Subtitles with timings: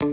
[0.00, 0.06] 大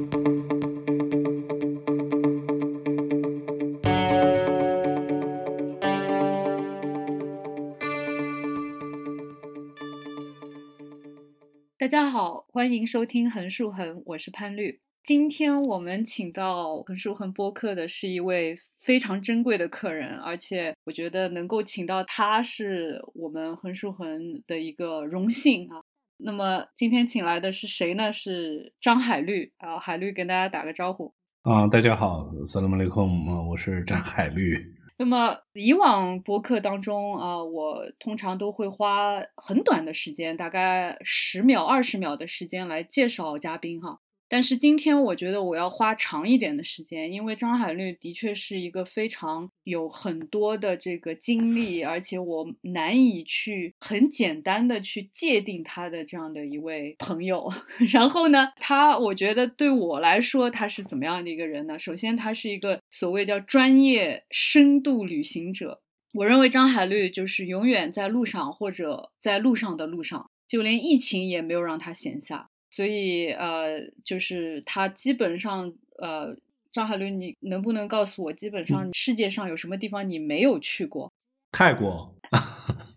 [11.87, 14.81] 家好，欢迎收听横竖横，我是潘绿。
[15.05, 25.81] 今天我们请到横竖横播客的是一位非常珍贵的客人，而且我觉得能够请到他是我们横竖横的一个荣幸啊。
[26.19, 28.11] 那么今天请来的是谁呢？
[28.11, 31.13] 是张海绿啊，海绿跟大家打个招呼
[31.43, 34.57] 啊，大家好，萨拉姆雷控啊，我是张海绿。
[34.97, 43.99] 那么以往播客当中啊，我通常都会花很短的时间，大概十秒、二十秒的时间来介绍嘉宾哈。
[44.29, 57.51] 但是今天我觉得我要花长一点的时间，因为张海绿的确是一个非常有很多的这个经历，而且我难以去很简单的去界定他的这样的一位朋友。
[57.93, 61.79] 然后呢，他我觉得对我来说他是怎么样的一个人呢？
[61.79, 65.81] 首先，他是一个所谓叫专业深度旅行者。
[66.13, 72.49] 我认为张海绿就是永远在路上或者在路上的路上，就连疫情也没有让他闲下。
[72.69, 76.35] 所以，呃，就是它基本上，呃，
[76.71, 81.11] 张海绿，你能不能告诉我，基本上世界上有什么地方你没有去过？
[81.51, 82.13] 泰国，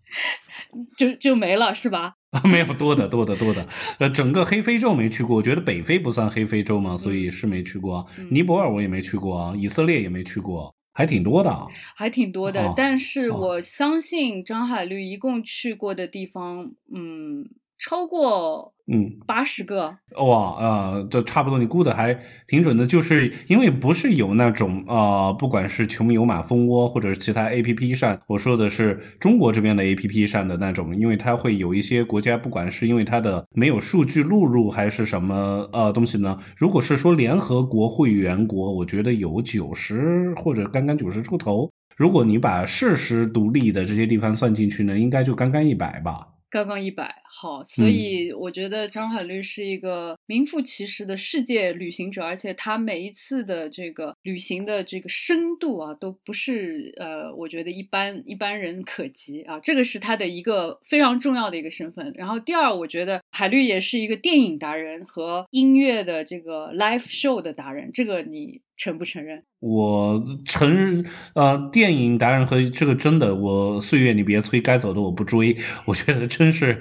[0.99, 2.15] 就就没了是吧？
[2.45, 3.67] 没有多的多的多的，
[3.99, 8.07] 呃，整个黑非洲没去过，我觉得北非不算黑非洲嘛，所以是没去过。
[8.31, 12.73] 尼泊尔我也没去过，以色列也没去过，还挺多的，还挺多的。
[12.77, 17.49] 但是我相信张海绿一共去过的地方，嗯。
[17.81, 22.87] 超过嗯八十个哇呃，这差不多，你估的还挺准的。
[22.87, 36.37] 就是因为不是有那种呃，不管是穷游马蜂窝或者是其他 A P P 上，我说的是中国这边的 A P P 上的那种，因为它会有一些国家，不管是因为它的没有数据录入还是什么呃东西呢？
[36.57, 41.71] 如果是说联合国会员国，我觉得有九十或者刚刚九十出头。
[41.97, 46.27] 如果你把事实独立的这些地方算进去呢，应该就刚刚一百吧。
[46.51, 62.13] 刚刚一百，好，所以我觉得张海绿是一个名副其实的世界旅行者，而且他每一次的这个旅行的这个深度啊，都不是呃，我觉得一般一般人可及啊，这个是他的一个非常重要的一个身份。
[62.17, 68.61] 然后第二，我觉得海绿也是一个电影达人和音乐的这个 live show 的达人，这个你。
[68.81, 69.43] 承不承认？
[69.59, 71.05] 我承认，
[71.35, 75.55] 呃，电影达人和这个真的，我岁月你别催，该走的我不追。
[75.85, 76.81] 我觉得真是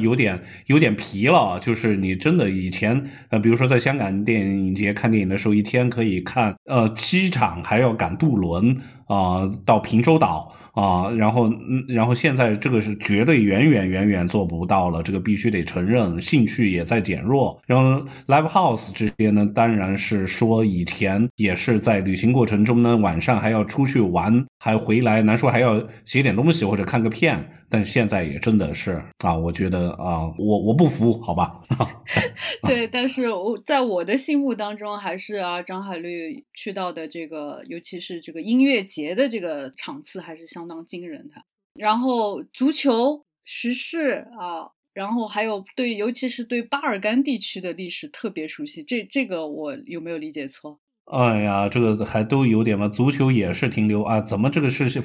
[0.00, 1.58] 有点有点疲了。
[1.60, 8.76] 就是你真的以前，呃，比如说在香港电影节看电影的时候，一天可以看呃七场，还要赶渡轮
[9.08, 10.54] 啊到平洲岛。
[10.74, 17.60] 啊，然后，嗯，然后现在这个是绝对远远远远做不到了，这个必须得承认，兴趣也在减弱。
[17.66, 27.44] 然后，live house 这些呢，当然是说以前也是在旅行过程中呢，晚上还要出去玩，还回来，难说还要写点东西或者看个片。
[27.70, 31.60] 但现在也真的是啊，我觉得啊，我我不服，好吧？
[32.66, 41.34] 对，但是我在我的心目当中，还是啊，张海绿去到的这个，尤其是这个音乐节的这个场次，还是相当惊人的。
[41.74, 48.82] 然后足球、时事啊，然后还有对，尤其是对巴尔干地区的历史特别熟悉。
[48.82, 50.80] 这这个我有没有理解错？
[51.10, 54.20] 哎呀，这个还都有点嘛，足球也是停留啊？
[54.20, 55.02] 怎么这个是是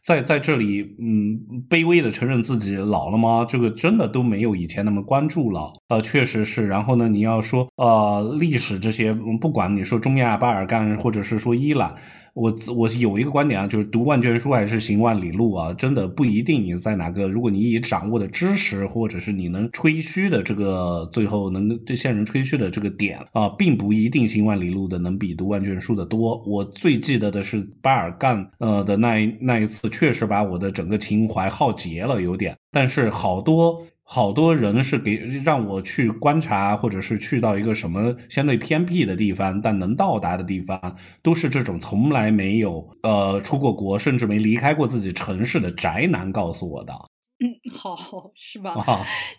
[0.00, 3.44] 在在这里嗯，卑微的承认自己老了吗？
[3.48, 6.68] 这个真的都没有以前那么关注了呃，确实是。
[6.68, 11.96] 然后呢，你要说呃历史这些，不管你说中亚、巴尔干，或者是说伊朗。
[12.40, 26.42] 我我有一个观点啊，就是读万卷书还是行万里路啊，真的不一定你在哪个，如果你已掌握的知识，或者是你能吹嘘的这个，最后能对现人吹嘘的这个点啊，并不一定行万里路的能比读万卷书的多。
[26.46, 32.56] 我最记得的是巴尔干呃的那那一次，确实把我的整个情怀耗竭了，有点。
[32.72, 33.82] 但是好多。
[34.12, 46.92] 好多人是给让我去观察，或者是去到一个什么相对偏僻的地方，但能到达的地方，都是这种从来没有呃出过国，甚至没离开过自己城市的宅男告诉我的。
[47.38, 48.74] 嗯，好，是吧？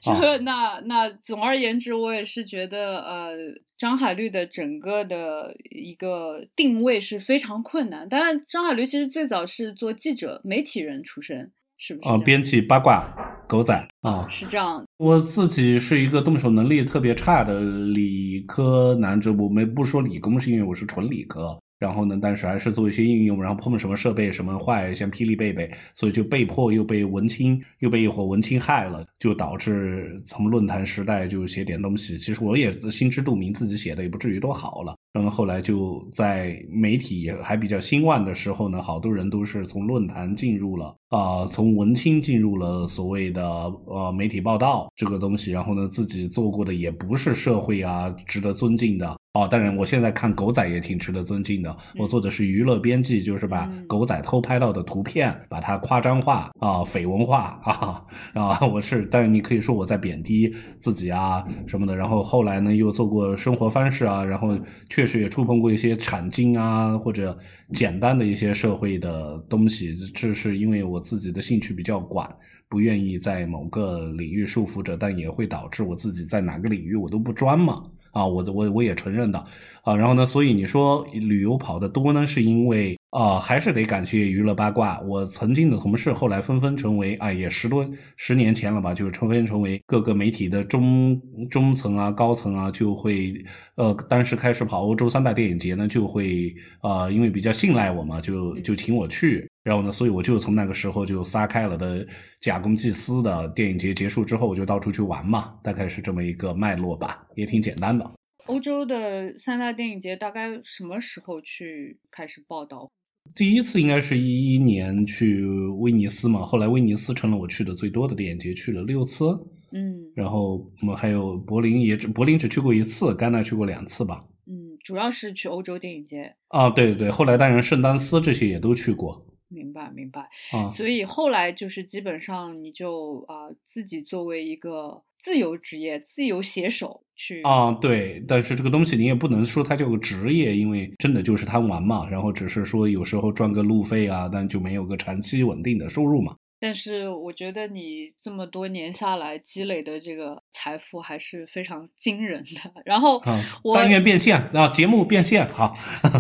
[0.02, 3.34] 这 那那总而言之，我也是觉得呃，
[3.78, 8.08] 张海绿的整个的一个定位是非常困难。
[8.08, 11.52] 当然，张海绿其实最早是做记者、媒体人出身。
[11.82, 12.08] 是不是？
[12.08, 13.04] 啊，编辑八卦
[13.48, 14.86] 狗仔啊，是这样。
[14.98, 21.58] 我自己是一个动手能力特别差的理科男，这我没不说理工，是因为我是纯理科。
[21.80, 32.16] 然后呢，但是还是做一些应用，然后碰什么设备什么坏，像霹雳贝贝，所以就被迫又被文青又被一伙文青害了，就导致从论坛时代就写点东西。
[32.16, 34.96] 其实我也心知肚明，自己写的也不至于多好了。
[35.14, 43.44] 然后后来就在媒体还比较兴旺的时候呢，好多人都是从论坛进入了啊，从文青进入了所谓的
[43.86, 49.18] 呃媒体报道这个东西，然后呢自己做过的也不是社会啊值得尊敬的。
[49.34, 51.74] 哦，当然，我现在看狗仔也挺值得尊敬的。
[51.98, 58.60] 我做的是娱乐编辑，就是把狗仔偷拍到的图片，把它夸张化啊，绯闻化啊啊！
[58.68, 61.96] 我是，但是你可以说我在贬低自己啊什么的。
[61.96, 64.50] 然后后来呢，又做过生活方式啊，然后
[64.90, 67.38] 确实也触碰过一些产经啊或者
[67.72, 69.96] 简单的一些社会的东西。
[70.14, 72.30] 这是因为我自己的兴趣比较广，
[72.68, 77.82] 不愿意在某个领域束缚着，但也会导致我自己在哪个领域我都不专嘛。
[78.12, 79.44] 啊，我我我也承认的，
[79.84, 85.00] 啊，然后呢，所以你说旅游跑的多呢，是因为啊，还是得感谢娱乐八卦。
[85.02, 87.86] 我曾经的同事后来纷纷成为啊，也十多
[88.16, 93.34] 十年前了吧，就是纷纷成为各个媒体的中中层啊、高层啊，就会
[93.76, 99.46] 呃，当时开始跑欧洲三大电影节呢，就会啊，因为比较信赖我嘛，就就请我去。
[99.64, 102.08] 然后呢，所以我就从那个时候就撒开了的
[102.40, 108.10] 假公济私的电影节结束之后，我就到处去玩嘛，大概是这么一个脉络吧，也挺简单的。
[108.46, 112.90] 欧洲的三大电影节大概什么时候去开始报道？
[113.34, 115.46] 第一次应该是一一年去
[115.80, 119.26] 威尼斯嘛，后来威尼斯成了我去的最多的电影节，去了六次。
[119.74, 124.26] 嗯，然后我们还有柏林，也只柏林只去过一次，戛纳去过两次吧。
[124.46, 126.36] 嗯，主要是去欧洲电影节。
[126.50, 129.26] 啊，对对对，后来当然圣丹斯这些也都去过。
[129.48, 146.36] 明白明白，啊，所以后来就是基本上你就啊自己作为一个自由职业、自由写手去啊，对，但是这个东西你也不能说它叫个职业，因为真的就是贪玩嘛，然后只是说有时候赚个路费啊，但就没有个长期稳定的收入嘛。
[146.62, 152.72] 但是我觉得你这么多年下来积累的这个财富还是非常惊人的。
[152.86, 153.20] 然后
[153.64, 155.76] 我但愿变现啊，节目变现好。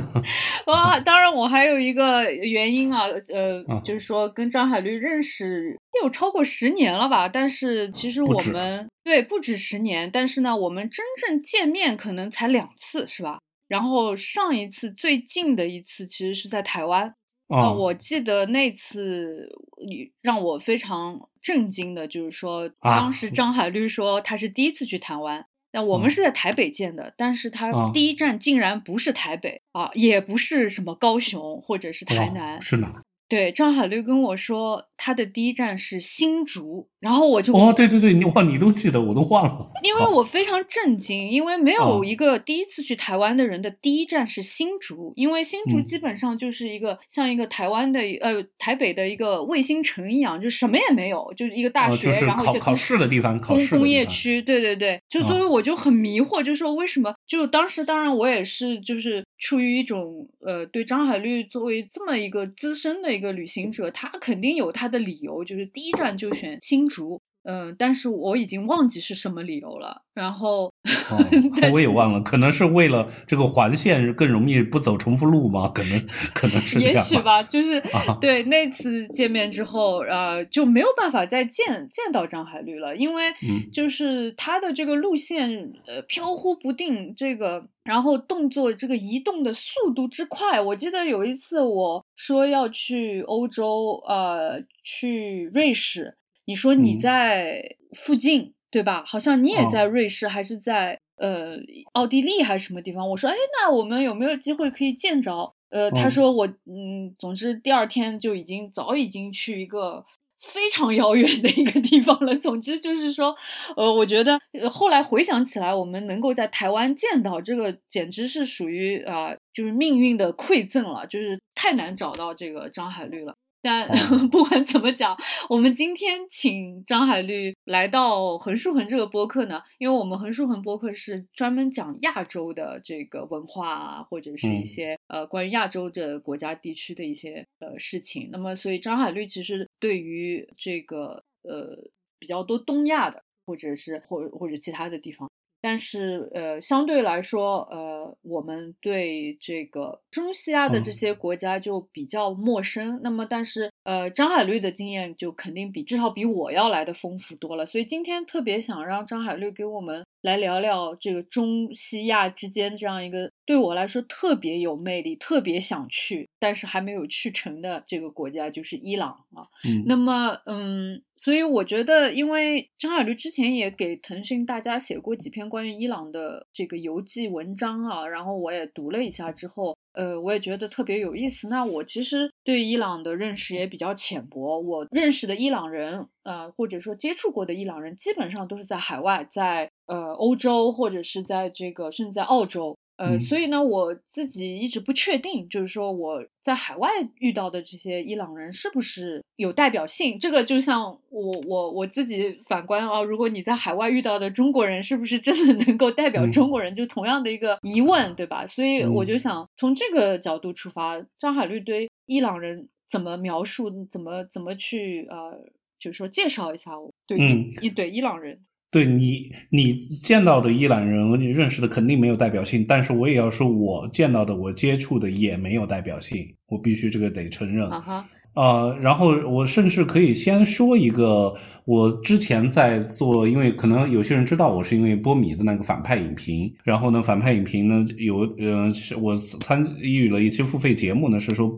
[0.66, 7.30] 哇，当然我还有一个原因啊，呃，就是说跟张海绿认识有超过十年了吧？
[7.30, 13.38] 但是其实我们对不止十年，但是呢，我们真正见面可能才两次，是吧？
[13.68, 17.14] 然后上一次最近的一次其实是在台湾。
[17.52, 19.50] 啊，我记得那次
[19.86, 33.04] 你让我非常震惊的，就是说，当时张海绿说他是第一次去台湾，那我们是在台北见的，但是他第一站竟然不是台北啊，也不是什么高雄或者是台南，是哪？
[33.28, 39.72] 对，张海绿跟我说，他的第一站是新竹，然后我就哦，对对对，你哇，你都记得，我都忘了。
[39.82, 57.12] 因为我非常震惊，因为没有一个第一次去台湾的人的第一站是新竹，因为新竹基本上就是一个像一个台湾的呃台北的一个卫星城一样，就什么也没有，就是一个大学，然后考考试的地方，工工业区，对对对，就所以我就很迷惑，就说为什么？
[57.26, 67.22] 就当时当然我也是就是出于一种呃对张海绿作为这么一个资深的一个旅行者，他肯定有他的理由，就是第一站就选新竹。
[67.44, 70.04] 嗯，但是我已经忘记是什么理由了。
[70.14, 70.72] 然后，
[71.72, 75.70] 我也忘了，可能是为了这个环线更容易不走重复路吗？
[75.70, 77.42] 可能，可能是也许吧。
[77.44, 77.82] 就是
[78.20, 83.24] 对那次见面之后，呃，就没有办法再见见到张海绿了，因为
[83.72, 96.18] 就是他的这个路线呃飘忽不定，这个然后动作这个移动的速度之快，我记得有一次我说要去欧洲，呃，去瑞士。
[96.52, 99.06] 你说你在附近对吧？
[99.08, 101.56] 好像你也在瑞士，还是在呃
[101.94, 103.10] 奥地利还是什么地方？
[103.10, 105.54] 我说，哎，那我们有没有机会可以见着？
[105.70, 110.06] 呃，他说我嗯，总之第二天就已经早已经去一个
[110.40, 112.36] 非常遥远的一个地方了。
[112.36, 113.34] 总之就是说，
[113.78, 114.38] 呃，我觉得
[114.70, 123.36] 后来回想起来，我们能够在台湾见到这个，简直是属于啊，就是命运的馈赠了，就是太难找到这个张海绿了。
[123.62, 123.88] 但
[124.32, 125.16] 不管怎么讲，
[125.50, 138.30] 我们今天请张海绿来到横竖横这个播客呢，因为我们横竖横播客是专门讲亚洲的这个文化啊，或者是一些呃关于亚洲的国家地区的一些呃事情。
[138.32, 141.78] 那么，所以张海绿其实对于这个呃
[142.20, 145.31] 比较多东亚的，或者是或或者其他的地方。
[145.62, 153.00] 但是，呃，相对来说，呃，我们对这个中西亚的这些国家就比较陌生。
[153.04, 157.66] 那么，但是，呃，张海绿的经验就肯定比至少比我要来的丰富多了。
[157.66, 169.48] 所以今天特别想让张海绿给我们来聊聊这个中西亚之间这样一个对我来说特别有魅力、特别想去，但是还没有去成的这个国家，就是伊朗啊。
[169.64, 181.48] 嗯，那么，嗯，所以我觉得，因为张海驴之前也给腾讯大家写过几篇关于伊朗的这个游记文章啊，然后我也读了一下之后，呃，我也觉得特别有意思。
[181.50, 192.78] 那我其实对伊朗的认识也比较浅薄，我认识的伊朗人，呃，或者说接触过的伊朗人，基本上都是在海外，在呃欧洲或者是在这个甚至在澳洲。
[192.98, 200.20] 呃，所以呢，我自己一直不确定，就是说我在海外遇到的这些伊朗人是不是有代表性。
[200.20, 208.46] 这个就像我我我自己反观啊，如果你在海外遇到的中国人是不是真的能够代表中国人，就同样的一个疑问，对吧？
[208.46, 215.44] 所以我就想从这个角度出发，张海绿对伊朗人怎么描述，怎么怎么去呃，
[215.80, 217.18] 就是说介绍一下我对
[217.64, 218.42] 一对伊朗人。
[218.72, 222.66] 对你，你见到的伊朗人，你认识的肯定没有代表性。
[222.66, 226.26] 但是我也要说，我见到的，我接触的也没有代表性。
[226.48, 227.70] 我必须这个得承认。
[227.70, 228.06] 啊哈。
[228.34, 231.36] 呃，然后我甚至可以先说一个，
[231.66, 236.50] 我之前在做，因为可能有些人知道我是因为波米的那个反派影评。
[236.64, 241.50] 然后呢，反派影评呢有，呃，我参与了一期付费节目呢，是说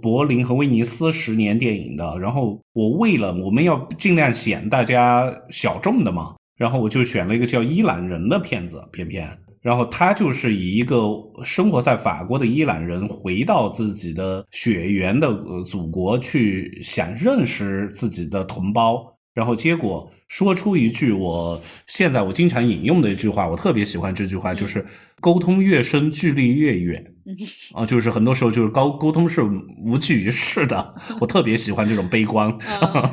[0.00, 2.16] 柏林和威尼斯十年电影的。
[2.20, 6.36] 然后我为了我们要尽量显大家小众的嘛。
[6.60, 9.26] 然后我就选了一个叫《伊朗人》的片子，片片，
[9.62, 11.08] 然后他就是以一个
[11.42, 19.02] 生活在法国的伊朗人回到自己的血缘的呃祖国去，想认识自己的同胞，
[19.32, 24.84] 然后结果说出一句我现在我经常引用的一句话，我特别喜欢这句话，就是
[25.18, 27.02] 沟通越深，距离越远。
[27.74, 29.42] 啊，就是很多时候就是高沟通是
[29.84, 32.50] 无济于事的，我特别喜欢这种悲观。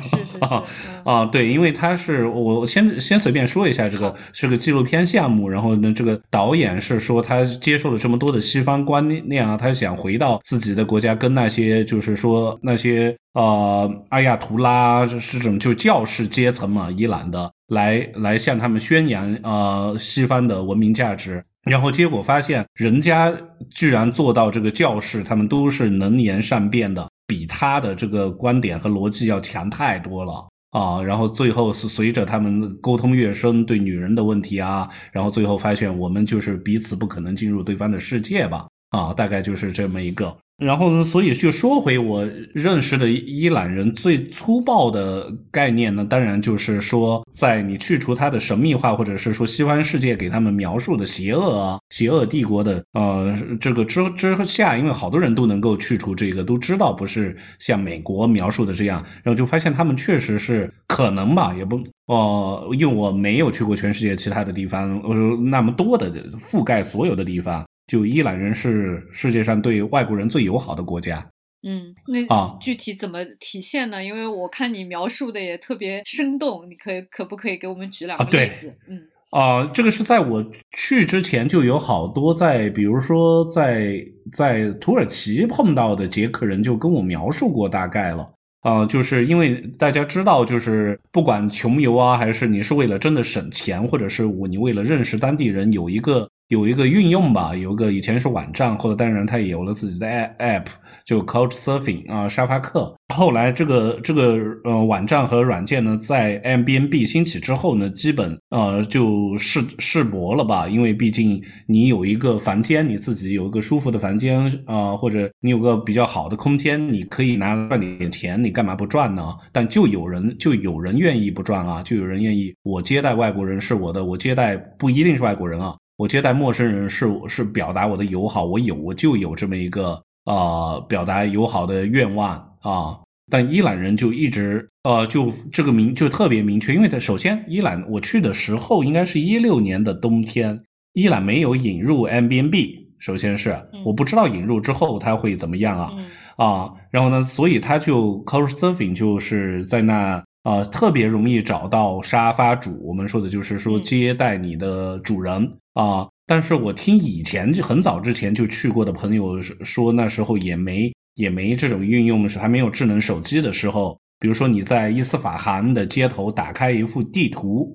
[0.00, 0.38] 是是是
[1.04, 21.42] 啊，对，因为他是我先先随便说一下，这个是个纪录片项目，然后呢，这个导演是说他接受了这么多的西方观念啊，他想回到自己的国家，跟那些就是说那些呃阿亚图拉这种就教士阶层嘛，伊朗的来来向他们宣扬呃西方的文明价值。
[21.64, 23.32] 然后结果发现，人家
[23.70, 31.02] 居然做到这个教士，他们都是能言善辩的，比他的这个观点和逻辑要强太多了啊！
[31.02, 38.66] 然后最后是随着他们沟通越深，对女人的问题啊，然后最后发现我们就是彼此不可能进入对方的世界吧？
[38.90, 40.34] 啊，大概就是这么一个。
[40.58, 67.64] 然后呢，所以就说回我认识的伊朗人最粗暴的概念呢，当然就是说，在你去除他的神秘化，或者是说西方世界给他们描述的邪恶啊、邪恶帝国的呃这个之之下，因为好多人都能够去除这个，都知道不是像美国描述的这样，然后就发现他们确实是可能吧，也不哦，因为我没有去过全世界其他的地方，呃，那么多的覆盖所有的地方。
[67.88, 71.26] 就伊朗人是世界上对外国人最友好的国家。
[71.66, 74.04] 嗯，那啊，具体怎么体现呢？
[74.04, 78.72] 因为我看你描述的也特别生动，你可以可不可以给我们举两个例子？
[78.88, 80.44] 嗯，啊，这个是在我
[80.76, 84.00] 去之前就有好多在，比如说在
[84.32, 88.30] 在土耳其碰到的捷克人就跟我描述过大概了。
[88.60, 96.28] 啊，就是因为大家知道，就是不管穷游啊，还是你是为了真的省钱，或者是我你为了认识当地人，有一个。
[96.48, 100.06] 有一个运用吧，有个以前是网站，后来当然他也有了自己的
[100.38, 100.64] app，
[101.04, 102.94] 就 Couch Surfing 啊，沙发客。
[103.14, 119.36] 后来这个这个呃网站和软件呢，在 M B N B 兴起之后呢，基本呃就世世薄了吧，因为毕竟你有一个房间，你自己有一个舒服的房间啊，或者你有个比较好的空间，你可以拿赚点钱，你干嘛不赚呢？
[119.52, 125.76] 但就有人就有人愿意不赚啊，就有人愿意我接待外国人是我的，我接待不一定是外国人啊。
[125.98, 132.96] 我接待陌生人是是表达我的友好，我有我就有这么一个啊表达友好的愿望啊。
[133.28, 140.62] 但伊朗人就一直呃就这个明就特别明确，因为他首先伊朗我去的时候应该是一六年的冬天，
[140.92, 145.92] 伊朗没有引入 M B N B，首先是我不知道引入之后它会怎么样啊
[146.36, 150.22] 啊，然后呢，所以他就 Couch Surfing 就是在那。
[150.42, 152.78] 啊，特别容易找到沙发主。
[152.82, 156.08] 我们说的就是说接待你的主人啊。
[156.26, 163.98] 但是我听以前就很早之前就去过的朋友说，那时候也没也没这种运用，是还没有智能手机的时候。
[164.20, 167.72] 比如说你在伊斯法罕的街头打开一幅地图，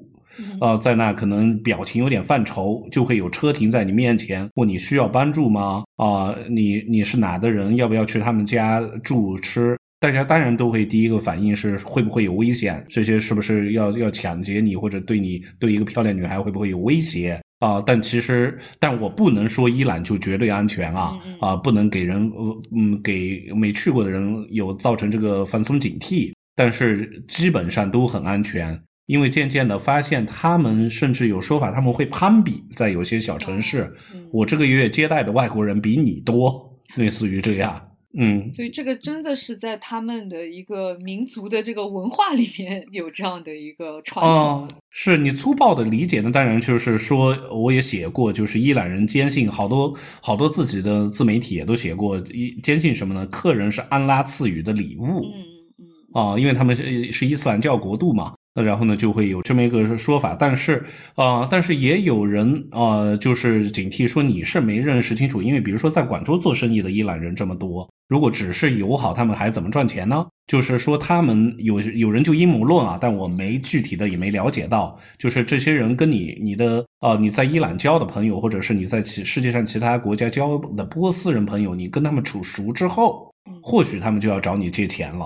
[0.60, 5.84] 呃，在那可能表情有点犯愁，就会有车停在你面前，问你需要帮助吗？
[5.96, 7.76] 啊，你你是哪的人？
[7.78, 9.78] 要不要去他们家住吃？
[10.04, 12.86] 大家当然都会第一个反应是会不会有危险？
[12.90, 17.82] 这些是不是要要抢劫你，或者对你对一个漂亮女孩会不会有威胁啊？
[17.86, 22.30] 但其实，但我不能说伊朗就绝对安全啊啊，不能给人
[22.76, 26.34] 嗯给没去过的人有造成这个放松警惕。
[26.54, 33.90] 但是基本上都很安全，因为渐渐的发现他们甚至有说法，他们会攀比，在有些小城市，
[34.34, 37.82] 我这个月接待的外国人比你多，类似于这样。
[38.16, 44.68] 嗯，所以这个真的是在他们的一个民族的这个文化里面有这样的一个传统。
[44.92, 46.32] 是你粗暴的理解呢？
[46.32, 49.92] 当然就是说，我也写过，就是伊朗人坚信好多
[50.22, 53.26] 好多自己的自媒体也都写过，一坚信什么呢？
[53.26, 55.24] 客人是安拉赐予的礼物。
[55.24, 55.34] 嗯
[55.80, 58.36] 嗯啊，因为他们是是伊斯兰教国度嘛。
[58.56, 60.84] 那然后呢，就会有这么一个说法，但是
[61.16, 70.26] 啊，但是也有人啊，就是警惕说你是没认识清楚，因为比如说在广州做生意的伊朗人这么多，如果只是友好，他们还怎么赚钱呢？
[70.46, 83.34] 就是说他们有有人就阴谋论啊，但我没具体的也没了解到，就是这些人跟你你的啊你在伊朗交的朋友，或者是你在其世界上其他国家交的波斯人朋友，你跟他们处熟之后，
[83.64, 85.26] 或许他们就要找你借钱了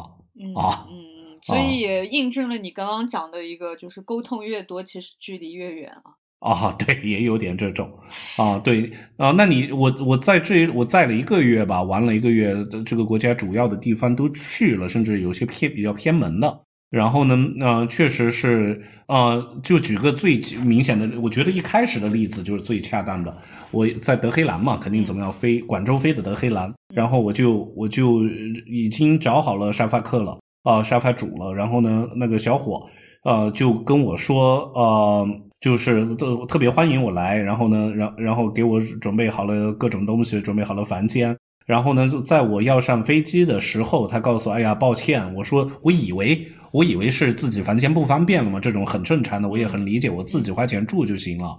[0.56, 0.86] 啊。
[1.48, 6.14] 所以也印证了你刚刚讲的一个，就是沟通越多，其实距离越远啊。
[6.40, 7.92] 啊， 对，也有点这种
[8.36, 16.62] 啊，对啊，那你我我在这我在了一个月吧，玩了一个月，这个国家主要的地方都去了，甚至有些偏比较偏门的。
[16.90, 23.38] 然后呢，呃，确实是，呃，就举个最明显的，我觉得一开始的例子就是最恰当的。
[23.72, 28.24] 我在德黑兰嘛，肯定怎么样飞广州飞的德黑兰，然后我就我就
[28.66, 30.40] 已经找好了沙发客了。
[30.68, 32.86] 啊，沙发煮了，然后呢，那个小伙，
[33.24, 35.26] 呃，就跟我说，呃，
[35.62, 51.58] 就是特特别欢迎我来，然后呢，然然后给我准备好了各种东西，准备好了房间，然后呢，就在我要上飞机的时候，他告诉我，哎呀，抱歉，我说我以为我以为是自己房间不方便了嘛，这种很正常的，我也很理解，我自己花钱住就行了。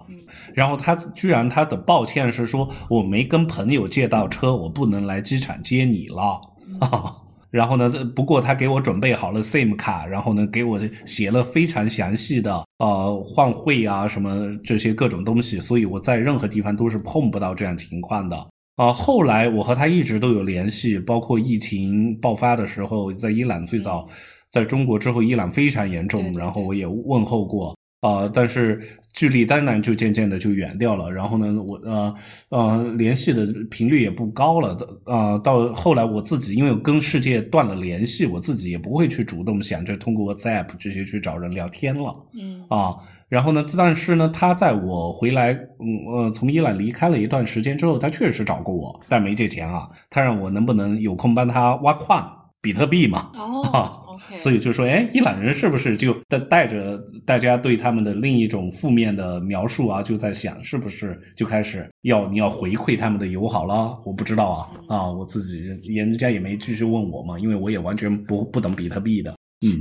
[0.52, 6.40] 然后他居然他的抱歉是说我没跟朋友借到车，我不能来机场接你了
[6.80, 7.16] 啊。
[7.50, 7.88] 然后呢？
[8.14, 18.36] 不过他给我准备好了 SIM 卡，然后呢，给我写了非常详细的呃换汇啊什么这些各种东西，所以我在任何地方都是碰不到这样情况的
[18.76, 18.92] 啊。
[18.92, 24.06] 后来我和他一直都有联系，包括疫情爆发的时候，在伊朗最早，
[24.50, 27.74] 在中国之后，伊朗非常严重，然后我也问候过。
[28.00, 28.80] 啊，但是
[29.12, 31.10] 距离当然就渐渐的就远掉了。
[31.10, 32.14] 然后呢，我呃
[32.50, 34.76] 呃联系的频率也不高了。
[35.04, 42.14] 啊，到后来我自己因为跟世界断了联系，我自己也不会去主动想着通过 WhatsApp 这些去找人聊天了。
[42.34, 42.94] 嗯啊，
[43.28, 49.88] 然后呢，但是呢，他在我回来，嗯呃，从伊朗离开了一段时间之后，他确实找过我，但没借钱啊。
[50.08, 52.30] 他让我能不能有空帮他挖矿，
[52.60, 53.32] 比特币嘛。
[53.34, 54.04] 哦。
[54.36, 60.02] 所以就说，哎，伊朗人是不是就带带着大家对他们的另一种负面的描述啊？
[60.02, 63.98] 就在想，是不是就开始要你要回馈他们的友好了？
[64.04, 65.58] 我不知道啊，啊，我自己
[65.94, 69.34] 人家也没继续问我嘛，因为我也完全不不懂比特币的。
[69.60, 69.80] 嗯，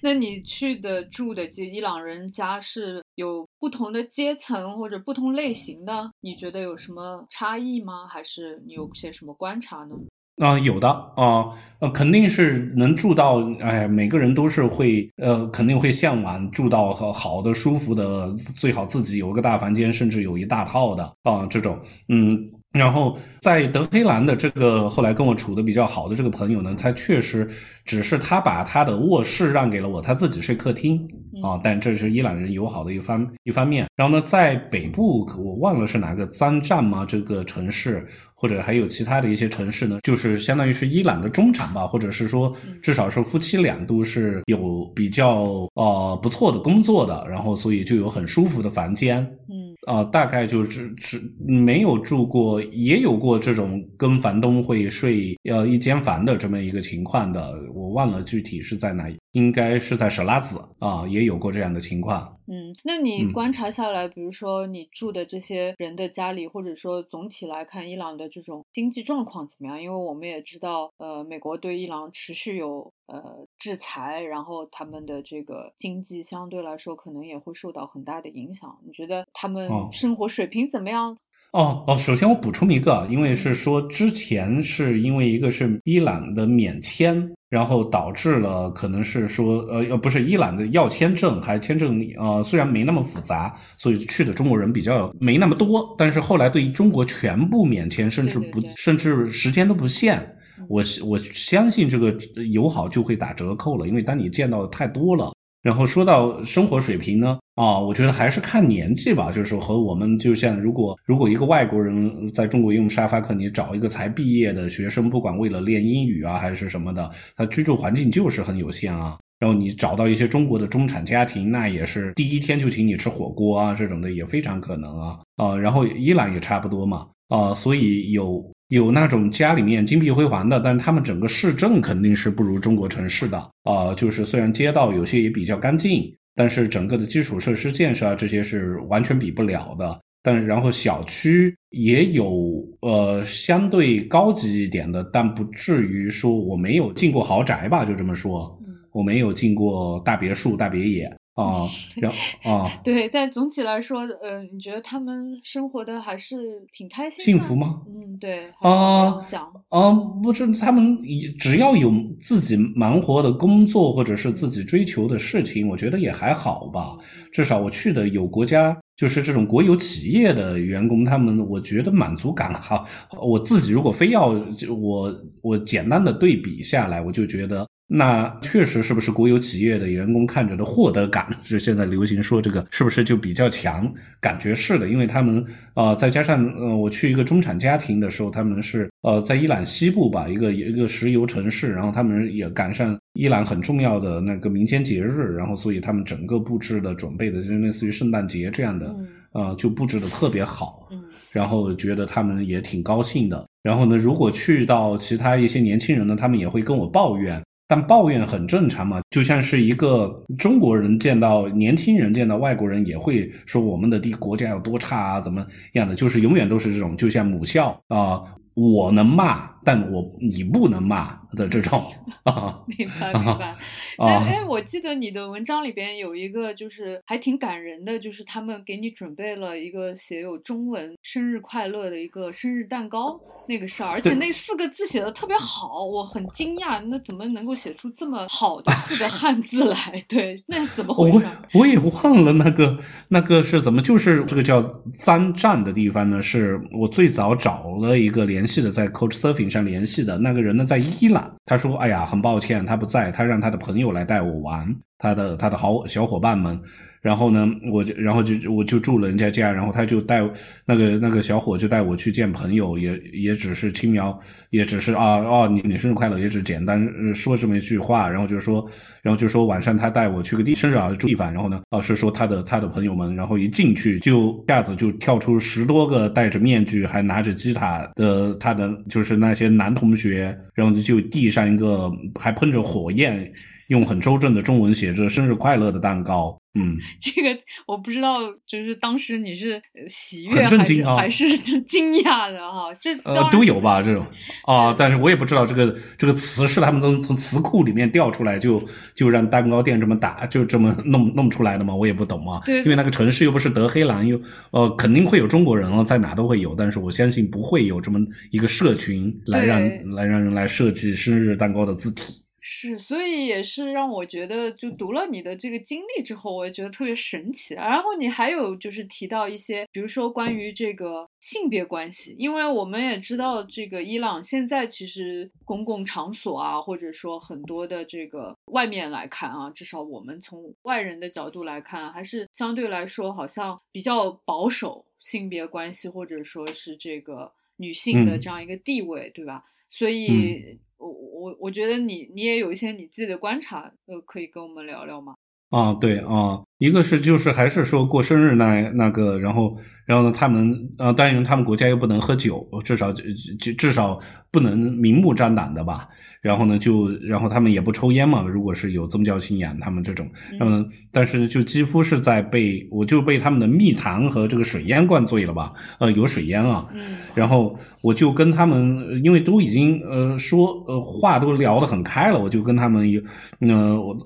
[0.00, 6.10] 那你去的住的这伊朗人家是有不同的阶层或者不同类型的？
[6.22, 8.06] 你觉得有什么差异吗？
[8.08, 9.94] 还是你有些什么观察呢？
[10.38, 11.46] 啊，有的啊，
[11.80, 21.76] 呃，肯定是能住到，哎，每个人都是会，呃，肯定会向往住到好好的、舒服的，最好自己有个大房间，甚至有一大套的啊，这种，
[22.08, 22.38] 嗯，
[22.72, 27.48] 然后在德黑兰的这个后来跟我处的比较好的这个朋友呢，他确实
[27.84, 30.96] 只是他把他的卧室让给了我，他自己睡客厅
[31.42, 33.88] 啊，但这是伊朗人友好的一方一方面。
[33.96, 37.04] 然后呢，在北部，我忘了是哪个 zanjan 站吗？
[37.04, 38.06] 这个城市。
[38.40, 59.04] 或者还有其他的一些城市呢，就是相当于是伊朗的中产吧，或者是说至少是夫妻俩都是有比较呃不错的工作的，然后所以就有很舒服的房间，嗯，啊，大概就只只没有住过，也有过这种跟房东会睡呃一间房的这么一个情况的，我忘了具体是在哪，
[59.38, 62.36] 应该是在舍拉子啊，也有过这样的情况。
[62.50, 69.80] 嗯，那你观察下来，比如说你住的这些人的家里，或者说总体来看，伊朗的这种经济状况怎么样？
[69.80, 78.76] 因为我们也知道，呃，美国对伊朗持续有呃制裁，然后他们的这个经济相对来说可能也会受到很大的影响。
[78.84, 81.12] 你觉得他们生活水平怎么样？
[81.12, 81.18] 哦
[81.52, 87.28] 哦哦，首先我补充一个，因为是说之前是因为一个是伊朗的免签。
[87.50, 95.94] 然后导致了可能是说，呃，呃，不是伊朗的要签证，还签证，呃，虽然没那么复杂，所以去的中国人比较没那么多。
[95.96, 100.22] 但是后来对于中国全部免签，甚至不，甚至时间都不限。
[100.68, 102.14] 我我相信这个
[102.52, 105.32] 友好就会打折扣了，因为当你见到的太多了。
[105.68, 119.18] 然后说到生活水平呢，啊，我觉得还是看年纪吧，就是和我们就像如果如果一个外国人在中国用沙发客，你找一个才毕业的学生，不管为了练英语啊还是什么的，他居住环境就是很有限啊。
[119.38, 125.54] 然后你找到一些中国的中产家庭，那也是第一天就请你吃火锅啊，这种的也非常可能啊啊。
[125.54, 133.94] 然后伊朗也差不多嘛啊，所以有有那种家里面金碧辉煌的，但是他们整个市政肯定是不如中国城市的啊。
[133.94, 140.00] 就是虽然街道有些也比较干净，但是整个的基础设施建设啊这些是完全比不了的。
[140.22, 148.54] 但然后小区也有呃相对高级一点的，但不至于说我没有进过豪宅吧，就这么说。
[148.90, 152.18] 我没有进过大别墅、大别野啊，然后
[152.50, 156.36] 啊， 对，但总体来说，呃，你觉得他们生活的还是
[156.72, 157.80] 挺开心、幸福吗？
[157.86, 160.98] 嗯，对啊，讲啊，不是他们
[161.38, 166.98] 只要有自己忙活的工作或者是自己追求的事情，我觉得也还好吧。
[167.32, 172.84] 至少我去的有国家，就是这种国有企业的员工，他们我觉得满足感哈。
[173.22, 177.64] 我自己如果非要就我我简单的对比下来，我就觉得。
[177.90, 183.90] 那确实是不是国有企业的员工看着的获得感，就现在流行说这个是不是就比较强？
[184.20, 198.94] 感觉是的，因为他们啊，再加上呃，我去一个中产家庭的时候，他们是呃在伊朗西部吧，一个一个石油城市，然后他们也赶上伊朗很重要的那个民间节日，然后所以他们整个布置的准备的就类似于圣诞节这样的，
[199.32, 200.86] 呃，就布置的特别好，
[201.32, 203.46] 然后觉得他们也挺高兴的。
[203.62, 207.42] 然后呢，如果去到其他一些年轻人呢，他们也会跟我抱怨。
[207.68, 218.22] 但抱怨很正常嘛，就像是一个中国人见到年轻人见到外国人也会说我们的地国家有多差啊，怎么样的，就是永远都是这种，就像母校啊，
[218.54, 221.18] 我能骂，但我你不能骂。
[221.36, 221.84] 的这种
[222.24, 223.54] 啊，明白明白。
[223.98, 240.02] 哎 哎，我记得你的文章里边有一个，就是还挺感人的，就是他们给你准备了一个写有中文“生日快乐”的一个生日蛋糕那个事儿，而且那四个字写的特别好，我很惊讶，那怎么能够写出这么好的四个汉字来？
[240.08, 241.26] 对， 那是怎么回事？
[241.52, 251.30] 我我也忘了那个那个是怎么，就是这个叫三站的地方呢，是我最早找了一个联系的，在 Coach 上联系的那个人呢，在伊朗。
[251.46, 256.60] 他说：“哎呀，很抱歉，他不在，他让他的朋友来带我玩，他的他的好小伙伴们。”
[257.00, 260.20] 然后呢，我就然后就我就住人家家，然后他就带
[260.66, 264.18] 那个那个小伙就带我去见朋友，也也只是轻描，
[264.50, 268.68] 也只是啊哦，你你生日快乐，也只简单说这么一句话，然后就说，
[269.02, 283.30] 然后就说晚上他带我去个地生日啊住地方，然后呢，老师说他的他的朋友们，然后一进去就一下子就跳出十多个戴着面具还拿着吉他的他的就是那些男同学，然后就递上一个还喷着火焰。
[283.68, 292.72] 用很周正的中文写着“生日快乐”的蛋糕，嗯， 这个我不知道，就是当时你是喜悦还是 还是惊讶的哈？
[292.80, 294.06] 这呃都有吧，这种
[294.46, 298.62] 啊，但是我也不知道这个这个词是他们从从词库里面调出来，就
[298.94, 301.74] 就让蛋糕店这么打，就这么弄弄出来的吗？
[301.74, 304.18] 我也不懂啊，对，因为那个城市又不是德黑兰，又
[304.50, 308.00] 呃肯定会有中国人啊，在哪都会有，但是我相信不会有这么
[308.30, 309.60] 一个社群来让
[309.92, 312.14] 来让人来设计生日蛋糕的字体。
[312.50, 317.52] 是，所以也是让我觉得，就读了你的这个经历之后，我也觉得特别神奇。
[317.52, 339.44] 然后你还有就是提到一些，比如说关于这个性别关系，因为我们也知道，这个伊朗现在其实公共场所啊，或者说很多的这个外面来看啊，至少我们从外人的角度来看，还是相对来说好像比较保守性别关系，或者说是这个女性的这样一个地位，对吧？
[339.68, 340.58] 所以。
[340.78, 345.14] 我我我觉得你你也有一些你自己的观察，呃，可以跟我们聊聊吗？
[345.50, 353.98] 啊，对啊，一个是就是还是说过生日那那个，然后然后呢，他们呃，当然他们国家又不能喝酒，至少就至少
[354.30, 355.88] 不能明目张胆的吧。
[356.20, 358.22] 然后呢，就然后他们也不抽烟嘛。
[358.22, 360.04] 如果是有宗教信仰，他们这种，
[360.40, 365.52] 嗯，但是就几乎是在被我就被他们的蜜糖和这个水烟灌醉了吧？
[365.78, 366.66] 呃，有水烟啊。
[366.74, 366.96] 嗯。
[367.14, 373.00] 然后我就跟他们，因为都已经呃说呃话都聊得很开了，我就跟他们有
[373.38, 373.96] 呃我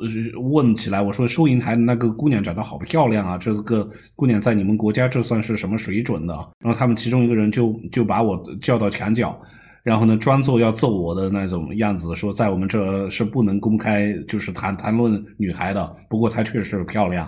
[0.50, 6.34] 问起来，我说收银台那个姑娘长得好漂亮啊，这个姑娘在你们国家这算是什么水准的？
[6.58, 9.40] 然后他们其中一个人就就把我叫到墙角。
[9.84, 15.84] 然后呢，装作要揍我的那种样子，说在我们这是不能公开，就是谈谈论女孩的。
[16.08, 17.26] 不过她确实漂亮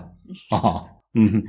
[0.50, 0.84] 啊，
[1.18, 1.42] 嗯，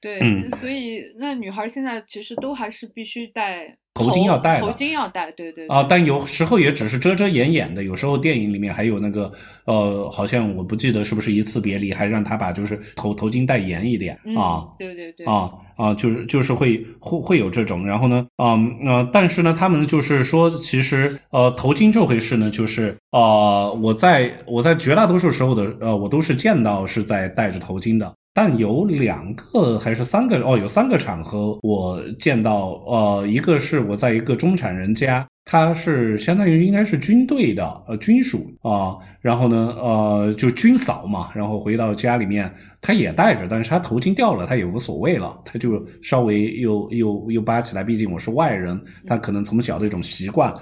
[0.00, 0.20] 对，
[0.60, 7.82] 所以那女孩现在其实都还是必须戴头巾要戴的，头巾要戴，对对啊，但有时候也只是遮遮掩掩的。
[7.82, 9.32] 有时候电影里面还有那个，
[9.64, 17.86] 呃，好像我不记得是不是一次别离，还让他把就是头头巾戴严一点啊，对对对，啊啊，就是就是会会会有这种。
[17.86, 28.14] 然后呢，嗯呃，但是呢，他们就是说，其实呃，头巾这回事呢，就是呃，我在我在绝大多数时候的呃，我都是见到是在戴着头巾的。
[28.36, 50.52] 但有两个还是三个哦，有三个场合我见到，呃，一个是我在一个中产人家，他是相当于应该是军队的，呃，军属啊，然后呢，呃，就军嫂嘛，然后回到家里面，他也戴着，但是他头巾掉了，他也无所谓了，他就稍微又又又扒起来，毕竟我是外人，他可能从小的一种习惯，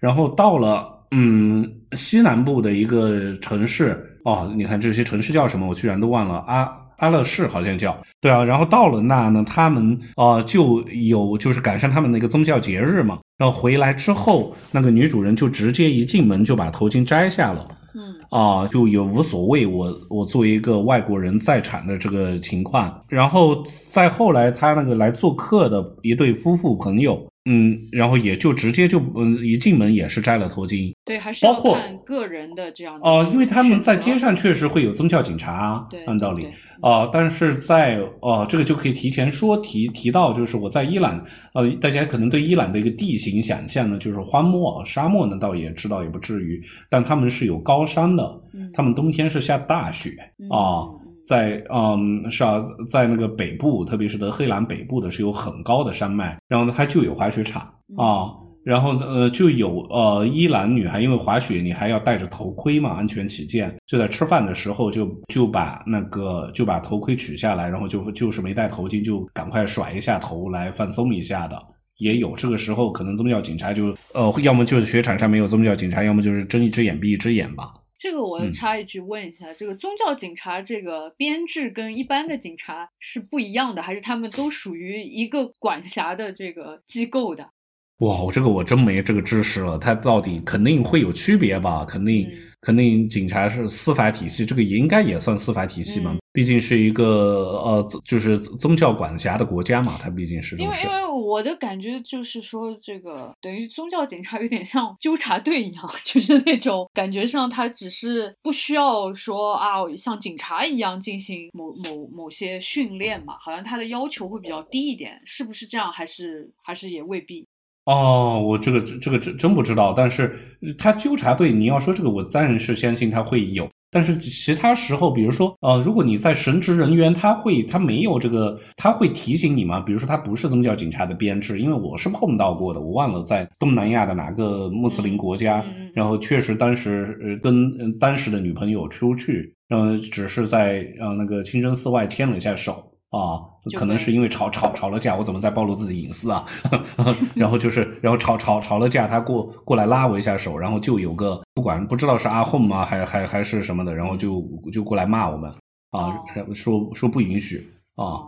[0.00, 6.76] 然后到了嗯西南部的一个城市，哦，你看这些城市叫什么，我居然都忘了啊。
[7.00, 7.94] 阿勒市好像叫。
[8.20, 18.14] 对啊，然后到了那呢，他们啊就有就是赶上他们那个宗教节日嘛，然后回来之后，那个女主人就直接一进门就把头巾摘下了，嗯。
[18.30, 23.60] 啊就也无所谓我我作为一个外国人在场的这个情况，然后
[23.90, 27.26] 再后来他那个来做客的一对夫妇朋友。
[27.46, 30.92] 嗯，然后也就直接就嗯，一进门也是摘了头巾。
[31.06, 33.08] 对，还是包括个人的这样的。
[33.08, 36.46] 哦，因为他们在街上确实会有宗教警察，按道理。
[36.82, 41.24] 啊，但是在哦，这个就可以提前说提提到，就是我在伊朗，
[41.54, 48.40] 呃，大家可能对伊朗的一个地形想象呢，就是荒漠、沙漠呢，倒也知道也不至于，但他们是有高山的，
[48.74, 50.10] 他们冬天是下大雪
[50.50, 50.84] 啊。
[51.30, 57.62] 在嗯是啊，在那个北部，特别是德黑兰北部的，是有很高的山脉，然后呢，它就有滑雪场
[57.96, 71.56] 啊，然后呃，就有呃伊朗女孩，因为滑雪你还要戴着头盔嘛，安全起见，就在吃饭的时候就就把那个就把头盔取下来，然后就就是没戴头巾，就赶快甩一下头来放松一下的，
[71.98, 72.34] 也有。
[72.34, 77.72] 这个时候可能宗教警察就呃，要么就是雪场上没有宗教警察，要么就是睁一只眼闭一只眼吧。
[78.00, 87.50] 这个我插一句问一下，这个宗教警察这个编制跟一般的警察是不一样的，还是他们都属于一个管辖的这个机构的？
[87.98, 91.84] 哇，我这个我真没这个知识了，它到底肯定会有区别吧？
[91.84, 92.26] 肯定。
[92.60, 100.56] 肯定警察是司法体系，这个也应该也算司法体系嘛，毕竟是一个呃，就是宗教管辖的国家嘛，它毕竟是。
[100.56, 115.90] 因为因为我的感觉就是说，这个等于宗教警察有点像纠察队一样， 就是那种感觉上，他只是不需要说啊，像警察一样进行某某某些训练嘛，好像他的要求会比较低一点，是不是这样？
[115.90, 117.46] 还是还是也未必。
[117.90, 120.32] 哦，我这个这个真真不知道，但是
[120.78, 123.68] 他纠察队，你要说这个，我当然是相信他会有。
[123.90, 129.80] 但是其他时候，比如说，呃，如果你在神职人员，他会他没有这个，他会提醒你吗？
[129.80, 142.89] 比如说他不是宗教警察的编制，因为我是碰到过的，我忘了在东南亚的哪个穆斯林国家，然后确实当时呃跟当时的女朋友出去，然后只是在呃那个清真寺外牵了一下手。
[143.10, 143.42] 啊，
[143.76, 146.46] 可能是因为吵吵吵了架，我怎么在暴露自己隐私啊？
[147.34, 154.40] 然后就是，然后吵吵吵了架，他过过来拉我一下手，然后就有个不管不知道是阿混吗，还还还是什么的，然后就
[154.72, 155.50] 就过来骂我们
[155.90, 158.22] 啊，说说不允许啊。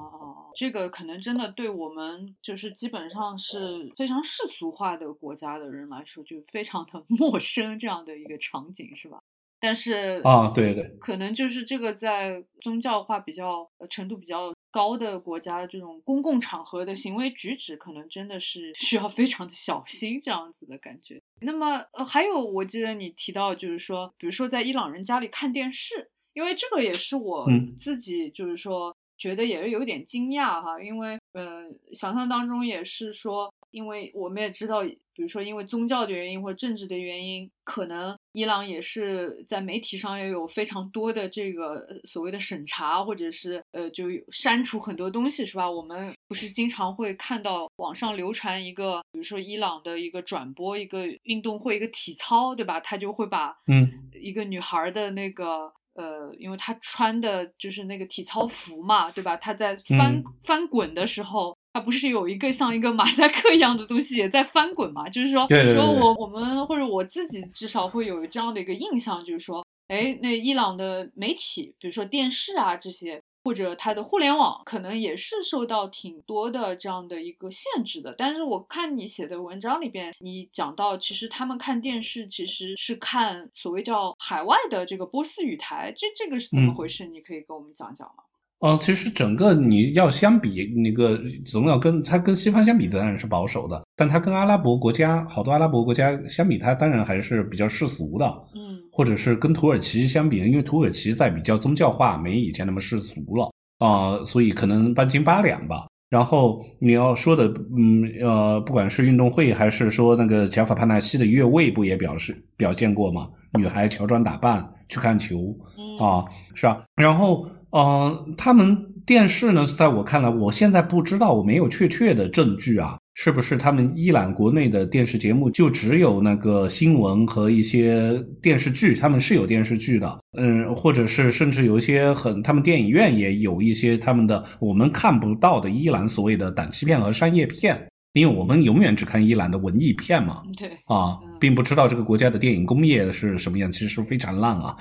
[0.55, 9.19] 这个可能真的对我们就是基本上是非常世俗化的国家的人来说，就非常的 陌生这样的一个场景，是吧？
[9.63, 21.23] 但是啊，对对，可能就是这个在宗教化比较程度比较高的国家，这种公共场合的行为举止，可能真的是 需要非常的小心这样子的感觉。
[21.43, 27.47] 那么呃，还有我记得你提到，就是说，比如说在伊朗人家里看电视，因为这个也是我
[27.79, 34.83] 自己就是说觉得也是有点惊讶哈，因为呃，想象当中也是说，因为我们也知道。
[35.15, 45.71] 比如说，因为宗教的原因或者政治的原因，可能伊朗也是在媒体上也有非常多的这个所谓的审查，或者是呃，就删除很多东西，是吧？
[45.71, 52.81] 我们不是经常会看到网上流传一个，比如说伊朗的一个转播一个运动会一个体操，对吧？
[52.81, 59.37] 他就会把嗯一个女孩的那个呃，因为她穿的就是那个体操服嘛，对吧？
[59.37, 61.55] 她在翻翻滚的时候。
[61.73, 65.09] 它不是有一个像一个马赛克一样的东西也在翻滚嘛？
[65.09, 78.15] 就是说，说我我们或者我自己至少会有这样的一个印象，就是说，哎，那伊朗的媒体，比如说电视啊这些，或者它的互联网，可能也是受到挺多的这样的一个限制的。
[78.19, 87.07] 但是我看你写的文章里边，你讲到其实他们看电视其实是看所谓叫海外的这个波斯语台，这这个是怎么回事？
[87.07, 88.25] 你可以跟我们讲讲吗？
[88.63, 93.83] 哦，其实整个你要相比那个总要跟它跟西方相比，当然是保守的。
[93.97, 105.89] 但它跟阿拉伯国家好多阿拉伯国家相比，它当然还是比较世俗的，嗯或者是跟土耳其相比，因为土耳其在比较宗教化，没以前那么世俗了啊、所以可能半斤八两吧。
[106.09, 113.29] 然后你要说的，嗯呃，不管是运动会还是说那个贾法帕纳西的越位，不也表示表现过吗？
[113.59, 116.85] 女孩乔装打扮去看球，嗯啊，是吧？
[116.95, 144.77] 然后，呃，他们电视呢，在我看来，我现在不知道，我没有确切的证据啊，是不是他们伊朗国内的电视节目就只有那个新闻和一些电视剧，他们是有电视剧的，嗯，或者是甚至有一些很，他们电影院也有一些他们的我们看不到的伊朗所谓的胆气片和商业片，因为我们永远只看伊朗的文艺片嘛，对，啊嗯，并不知道这个国家的电影工业是什么样，其实是非常烂啊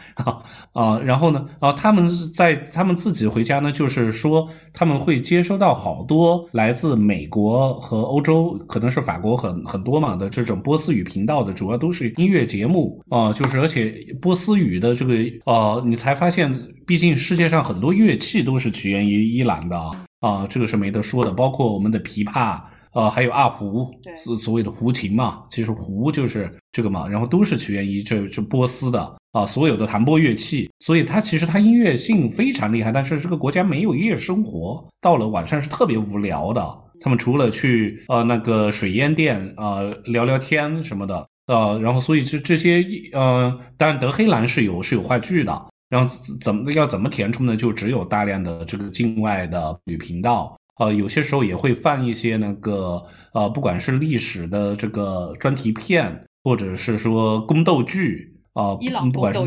[0.74, 1.00] 啊。
[1.00, 15.13] 然后呢，啊，他们在他们自己回家呢，就是说他们会接收到好多来自美国和欧洲，可能是法国很很多嘛的这种波斯语频道的，主要都是音乐节目啊，就是而且波斯语的这个
[15.46, 16.54] 呃，你才发现，
[16.86, 22.60] 毕竟世界上很多乐器都是起源于伊朗的啊啊，这个是没得说的，包括我们的琵琶。
[22.93, 36.77] 呃，还有二胡，对所所谓的胡琴嘛，其实胡就是这个嘛，然后都是起源于这这波斯的啊，所有的弹拨乐器，所以它其实它音乐性非常厉害，但是这个国家没有夜生活，到了晚上是特别无聊的。
[36.99, 47.56] 他们除了去呃那个水烟店呃聊聊天什么的，呃，然后所以这这些呃，当然德黑兰是有是有话剧的，然后怎么要怎么填充呢？
[47.56, 50.56] 就只有大量的这个境外的女频道。
[50.82, 53.04] 呃，有些时候也会放一些那个
[53.36, 59.39] 呃，不管是历史的这个专题片，或者是说宫斗剧啊，伊朗不管是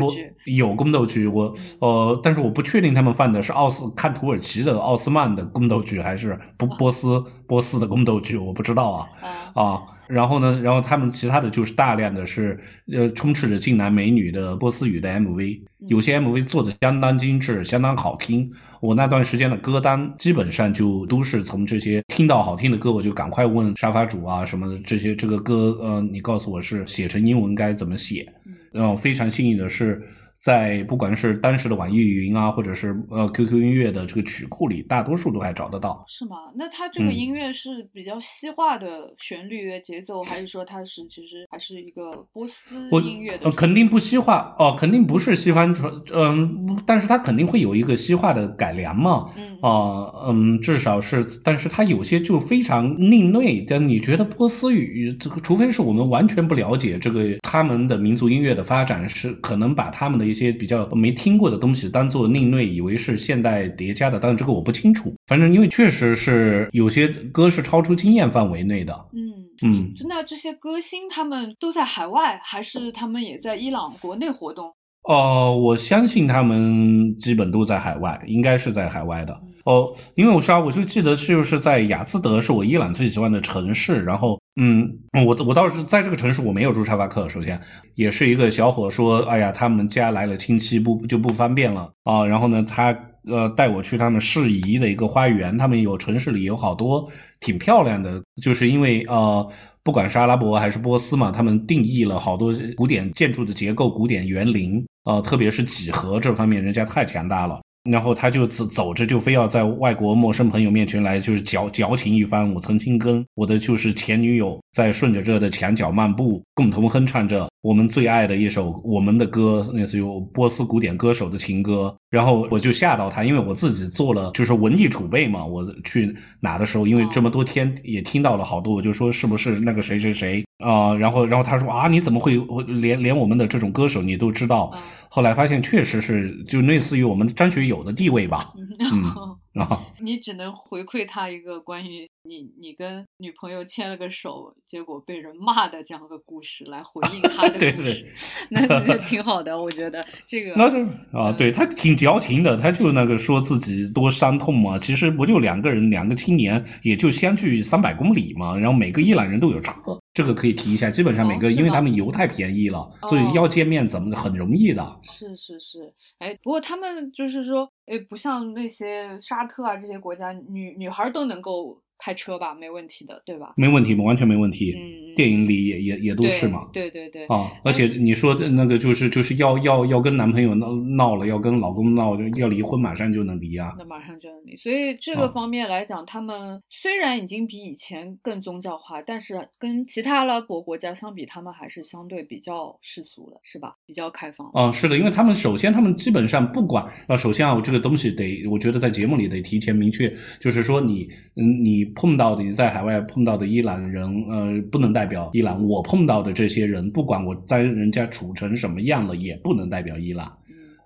[0.45, 9.09] 有宫斗剧，我呃，但是我不确定他们放的是奥斯看土耳其的奥斯曼的宫斗剧，还是波波斯波斯的宫斗剧，我不知道啊。
[9.53, 12.59] 啊，啊，然后呢，然后他们其他的就是大量的是
[12.91, 18.51] 呃充斥着俊男美女的波斯语的 MV，有些 MV 做的相当精致，相当好听。
[18.79, 28.31] 我那段时间的歌单基本上就都是从这些听到好听的歌，我就赶快问沙发主啊什么的这些这个歌，呃，你告诉我是写成英文该怎么写。
[28.45, 30.05] 嗯然后非常幸运的是，
[30.45, 36.05] 在不管是当时的网易云啊，或者是呃 QQ 音乐的这个曲库里，大多数都还找得到。
[36.07, 36.37] 是吗？
[36.55, 43.45] 那它这个嗯音乐是比较西化的旋律节奏，还是说它是其实还是一个波斯我音乐的？
[43.45, 49.31] 呃肯定不西化哦，肯定不是西方传，嗯，但是它肯定会有一个西化的改良嘛。
[49.35, 53.65] 嗯啊、嗯，至少是，但是它有些就非常另类。
[53.67, 64.19] 但你觉得波斯语这个，除非是我们完全不了解这个他们的民族音乐的发展，是可能把他们的一些比较没听过的东西当做另类，以为是现代叠加的。
[64.19, 68.93] 当然这个我不清楚，反正因为确实是有些歌是超出经验范围内的。
[69.13, 74.73] 嗯嗯，那这些歌星他们都在海外，还是他们也在伊朗国内活动？
[75.07, 79.39] 哦，我相信他们基本都在海外，应该是在海外的。
[79.63, 84.89] 哦，因为我说啊，我就记得就是在雅兹德是我伊朗最喜欢的城市，然后嗯，
[85.25, 87.59] 我我倒是在这个城市我没有住沙发客，首先
[87.95, 97.09] 也是一个小伙说，哎呀，他们家来了亲戚不就不方便了啊，然后呢，他呃带我去他们适宜的一个花园，他们有城市里有好多
[97.41, 99.49] 挺漂亮的，就是因为呃。
[99.85, 107.61] 不管是阿拉伯还是波斯嘛，他们定义了好多古典建筑的结构、古典园林，呃，特别是几何这方面，人家太强大了。
[107.89, 112.51] 然后他就走走着，就非要在外国陌生朋友面前来，就是矫矫情一番。
[112.53, 121.95] 我曾经跟我的就是前女友在顺着这的墙角漫步，共同哼唱着我们最爱的一首我们的歌，那是有波斯古典歌手的情歌。
[122.09, 125.45] 然后我就吓到他，因为我自己做了就是文艺储备嘛。
[125.45, 134.71] 我去拿的时候，因为这么多天也听到了好多，我就说是不是那个谁谁谁啊、然后然后他说啊，你怎么会连连我们的这种歌手你都知道？
[135.09, 138.53] 后来发现确实是就类似于我们张学友的地位吧。
[138.91, 148.11] 嗯，啊，你只能回馈他一个关于你你跟女朋友牵了个手，结果被人骂的这样个故事，来回应他的 对故事对，
[148.67, 150.85] 那那挺好的，我觉得这个那就
[151.17, 154.77] 啊，对他挺矫情的，他就那个说自己多伤痛嘛。
[154.77, 158.57] 其实不就两个人，两个青年，也就相距三百公里嘛。
[158.57, 159.71] 然后每个伊朗人都有车，
[160.13, 160.89] 这个可以提一下。
[160.91, 164.99] 基本上每个，哦因为他们油太便宜了，所以哦要见面怎么很容易的。
[165.03, 173.53] 是是是，哎，不过他们就是说，哎，不像那些沙特啊这些国家，女女孩儿都能够开车吧，没问题的，对吧？
[173.57, 174.73] 没问题，完全没问题。
[174.75, 176.67] 嗯电影里也也也都是嘛。
[176.73, 177.25] 对对对。
[177.27, 183.73] 啊，而且你说的那个就是就是要要要跟男朋友闹闹了，要跟老公闹，要离婚，马上就能离啊。
[183.77, 184.57] 那马上就能离。
[184.57, 193.77] 所以这个方面来讲，他们虽然已经比以前更宗教化，但是跟其他阿拉伯国家相比，他们还是相对比较世俗的，是吧？
[193.85, 194.51] 比较开放。
[194.53, 205.65] 啊，是的，因为他们首先他们基本上不管啊，首先啊，我这个东西得，我觉得在节目里得提前明确，就是说你嗯，你碰到的你在海外碰到的伊朗人，呃，不能代表伊朗。
[205.67, 210.31] 我碰到的这些人，不管我在人家处成什么样了，也不能代表伊朗。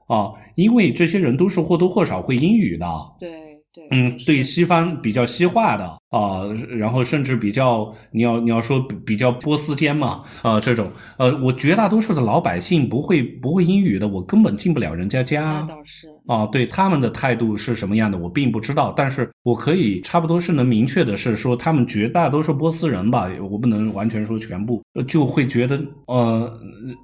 [0.07, 2.85] 啊，因为这些人都是或多或少会英语的。
[3.19, 3.48] 对。
[3.91, 6.43] 嗯，对西方比较西化的啊，
[6.77, 15.41] 然后甚至比较你要你要说比较波斯间嘛啊这种呃，我绝大多数的老百姓不会不会英语的，我根本进不了人家家。
[15.41, 26.51] 那倒是啊，对他们的态度是什么样的，我并不知道，但是我可以差不多是能明确的是说，他们绝大多数波斯人吧，我不能完全说全部，就会觉得呃，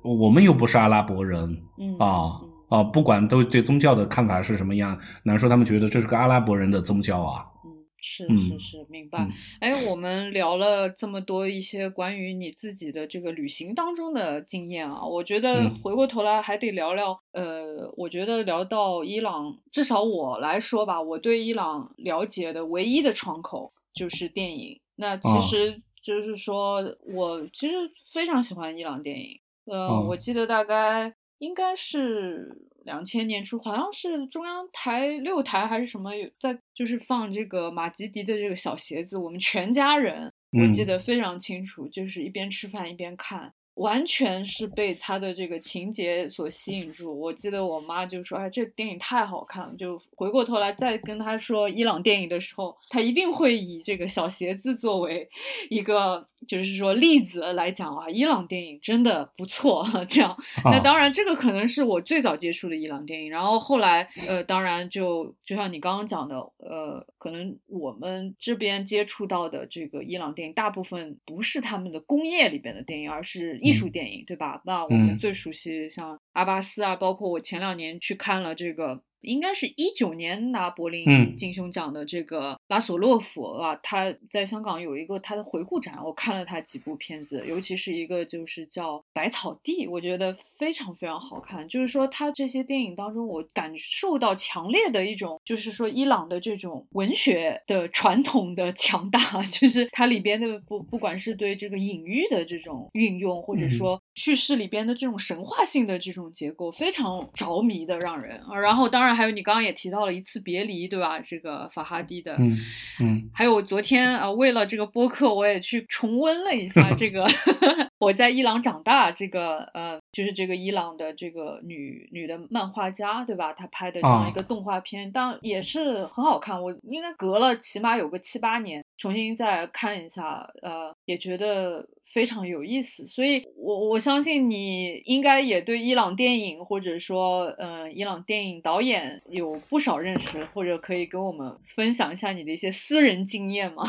[0.03, 2.41] 我们又不是阿拉伯人，嗯啊。
[2.69, 7.45] 啊，不管都对宗教的看法是什么样，难说他们觉得这是个阿拉伯人的宗教啊。
[7.63, 9.27] 嗯，是是是，明白。
[9.59, 17.19] 哎，我们聊了这么多一些关于你自己的这个旅行当中的经验啊，我觉得回过头来还得聊聊。
[17.33, 24.79] 呃，我觉得聊到伊朗，至少我来说吧，我对伊朗了解的唯一的窗口就是电影。
[24.95, 26.81] 那其实就是说
[27.13, 27.73] 我其实
[28.11, 29.39] 非常喜欢伊朗电影。
[29.65, 31.13] 呃，我记得大概。
[31.39, 43.53] 应该是两千年初，好像是中央台六台还是什么有在，就是放这个马吉迪的这个小鞋子，我们全家人，我记得非常清楚，就是一边吃饭一边看。
[43.75, 47.19] 完全是被他的这个情节所吸引住。
[47.19, 55.29] 我记得我妈就说：“哎，这电影太好看了。”就回过头来再跟他说伊朗电影的时候，他一定会以这个小鞋子作为
[55.69, 58.09] 一个就是说例子来讲啊。
[58.09, 60.35] 伊朗电影真的不错， 这样。
[60.63, 63.29] 那当然，这个可能是我最早接触的伊朗电影。
[63.29, 73.57] 然后后来，呃，当然就就像你刚刚讲的，呃，可能我们这边接触到的这个伊朗电影，大部分不是他们的工业里边的电影，而是。
[73.59, 74.61] 艺术电影对吧？
[74.65, 79.01] 那我们最熟悉像阿巴斯啊，包括我前两年去看了这个。
[79.21, 91.67] 应该是一九年拿柏林金熊奖的这个拉索洛夫啊，他在香港有一个他的回顾展，我看了他几部片子，尤其是一个就是叫《百草地》，我觉得非常非常好看。
[91.67, 108.59] 就是说他这些电影当中，我感受到强烈的一种，就是说伊朗的这种文学的传统的强大， 就是它里边的不不管是对这个隐喻的这种运用，或者说叙事里边的这种神话性的这种结构，非常着迷的让人啊。
[108.59, 109.14] 然后当然。
[109.15, 111.19] 还有你刚刚也提到了一次别离，对吧？
[111.19, 112.57] 这个法哈蒂的，嗯
[112.99, 117.25] 嗯，还有我昨天啊，为了这个播客，我也去重温了一下 这个
[117.97, 123.51] 我在伊朗长大这个呃，就是这个伊朗的这个女女的漫画家，对吧？
[123.53, 126.61] 她拍的这样一个动画片，当也是很好看。
[126.61, 131.87] 我应该隔了起码有个七八年，重新再看一下，呃，也觉得。
[132.13, 143.83] 非常有意思，所以我我相信你应该也对伊朗电影或者说呃伊朗电影导演有不少认识，或者可以跟我们分享一下你的一些私人经验吗？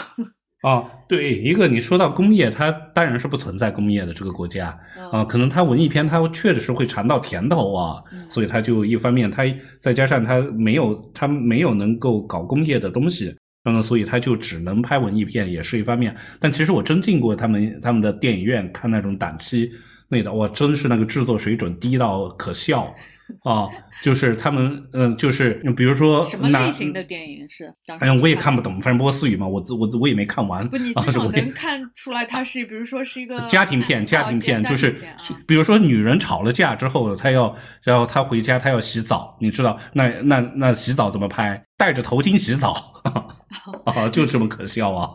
[0.63, 4.77] 啊， 对，一个你说到工业，它当然是不存在工业的这个国家
[5.13, 9.45] 啊，可能它文艺片它确实是会尝到甜头啊，所以它就一方面它
[9.79, 13.37] 再加上它没有它没有能够搞工业的东西。
[13.73, 16.15] 那所以他就只能拍文艺片，也是一方面。
[16.39, 19.71] 但其实我真进过他们他们的电影院看那种档期
[20.09, 22.95] 内的，哇，真是那个制作水准低到可笑
[23.45, 23.69] 啊！
[24.03, 27.73] 就是他们，嗯，就是比如说什么类型的电影是？
[27.99, 30.69] 哎呀，我也看不懂，反正波斯语嘛，我我我也没看完。
[30.69, 34.95] 不，你至少能看出来，它是比如说是一个 家庭片，家庭片就是，
[35.47, 41.65] 比如说女人吵了架之后，她要，然后她回家，她要洗澡，你知道，那那那洗澡怎么拍？
[41.79, 42.95] 戴着头巾洗澡。
[43.85, 45.11] 啊，就这么可笑啊！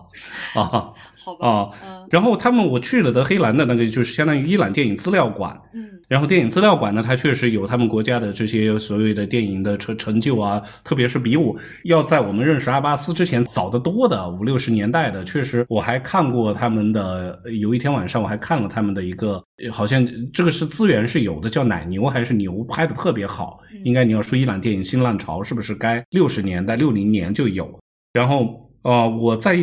[0.56, 0.90] 啊，
[1.24, 1.70] 好吧，啊，
[2.10, 11.56] 然后他们我去了德黑兰的那个，就是相当于伊朗电影资料馆，嗯，然后电影资料馆呢，它确实有他们国家的这些所谓的电影的成成就啊，特别是比我
[11.86, 19.42] 要在我们认识阿巴斯之前早得多的五六十年代的，确实我还看过他们的，有一天晚上我还看了他们的一个，
[19.72, 27.80] 好像这个是资源是有的，叫奶牛还是牛，拍的特别好，应该你要说伊朗电影新浪潮是不是该六十年代六零年就有。
[28.12, 29.58] 然后，呃，我在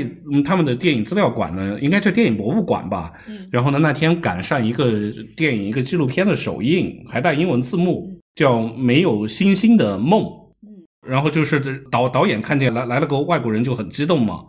[0.45, 3.13] 他们的电影资料馆呢，应该叫电影博物馆吧。
[3.29, 3.49] 嗯。
[3.51, 4.93] 然后呢，那天赶上一个
[5.37, 10.23] 电影，一个纪录片的首映，还带英文字幕，叫《没有星星的梦》。
[10.63, 10.69] 嗯。
[11.07, 14.45] 然后就是导导演看见来来了个外国人就很激动嘛。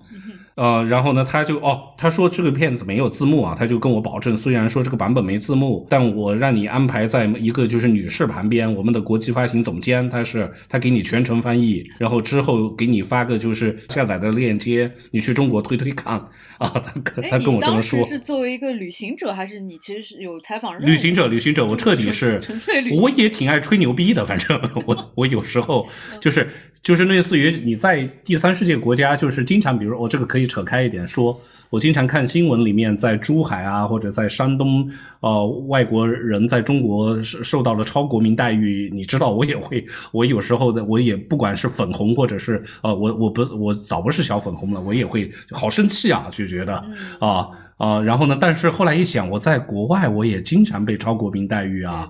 [0.60, 16.16] 呃，然后呢，他就哦，他说这个片子没有字幕啊，他就跟我保证，虽然说这个版本没字幕，但我让你安排在一个就是女士旁边，我们的国际发行总监他是他给你全程翻译，然后之后给你发个就是下载的链接，你去中国推推看
[16.57, 18.03] 啊，他跟他跟我这么说。
[18.03, 20.86] 是作为一个旅行者，还是你其实是有采访任务？
[20.86, 23.01] 旅行者，旅行者，我彻底是纯粹旅行。
[23.01, 25.88] 我也挺爱吹牛逼的，反正 我我有时候
[26.20, 26.49] 就是
[26.84, 30.49] 就是类似于你在第三世界国家，就是经常比如我这个可以。
[30.49, 38.89] 扯开一点说，我经常看新闻里面，在珠海啊，或者在山东，呃，外国人在中国受受到了超国民待遇。
[38.91, 46.73] 你知道，我也会，我有时候的，我也不管是粉红，或者是呃，我我不我早不是小粉红了，我也会好生气啊，就觉得
[47.19, 52.09] 啊啊，然后呢，但是后来一想，我在国外，我也经常被超国民待遇啊。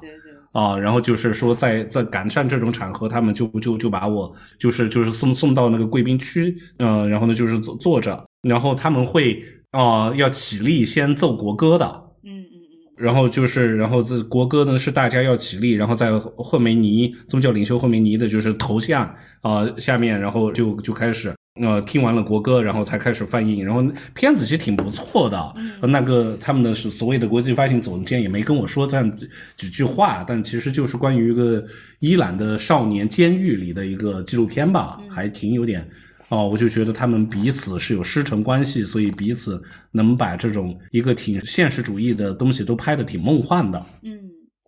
[0.52, 11.86] 啊，然后就是说，在在赶上这种场合，他们就就就把我就是就是送送到那个贵宾区，嗯，然后呢就是坐坐着，然后他们会啊要起立先奏国歌的，
[12.24, 21.34] 嗯嗯嗯，然后就是然后这国歌呢是大家要起立，然后在赫梅尼宗教领袖赫梅尼的就是头像啊下面，然后就就开始。
[21.62, 23.84] 呃，听完了国歌，然后才开始放映，然后
[24.14, 25.54] 片子其实挺不错的。
[25.58, 29.20] 嗯那个他们的是所谓的国际发行总监也没跟我说这样
[29.58, 31.66] 几句话，但其实就是关于一个
[32.00, 35.88] 伊朗的少年监狱里的一个纪录片吧，还挺有点
[36.30, 36.48] 哦。
[36.48, 43.86] 我就觉得他们彼此是有师承关系，所以彼此能把这种一个挺现实主义的东西都拍的挺梦幻的。
[44.04, 44.18] 嗯。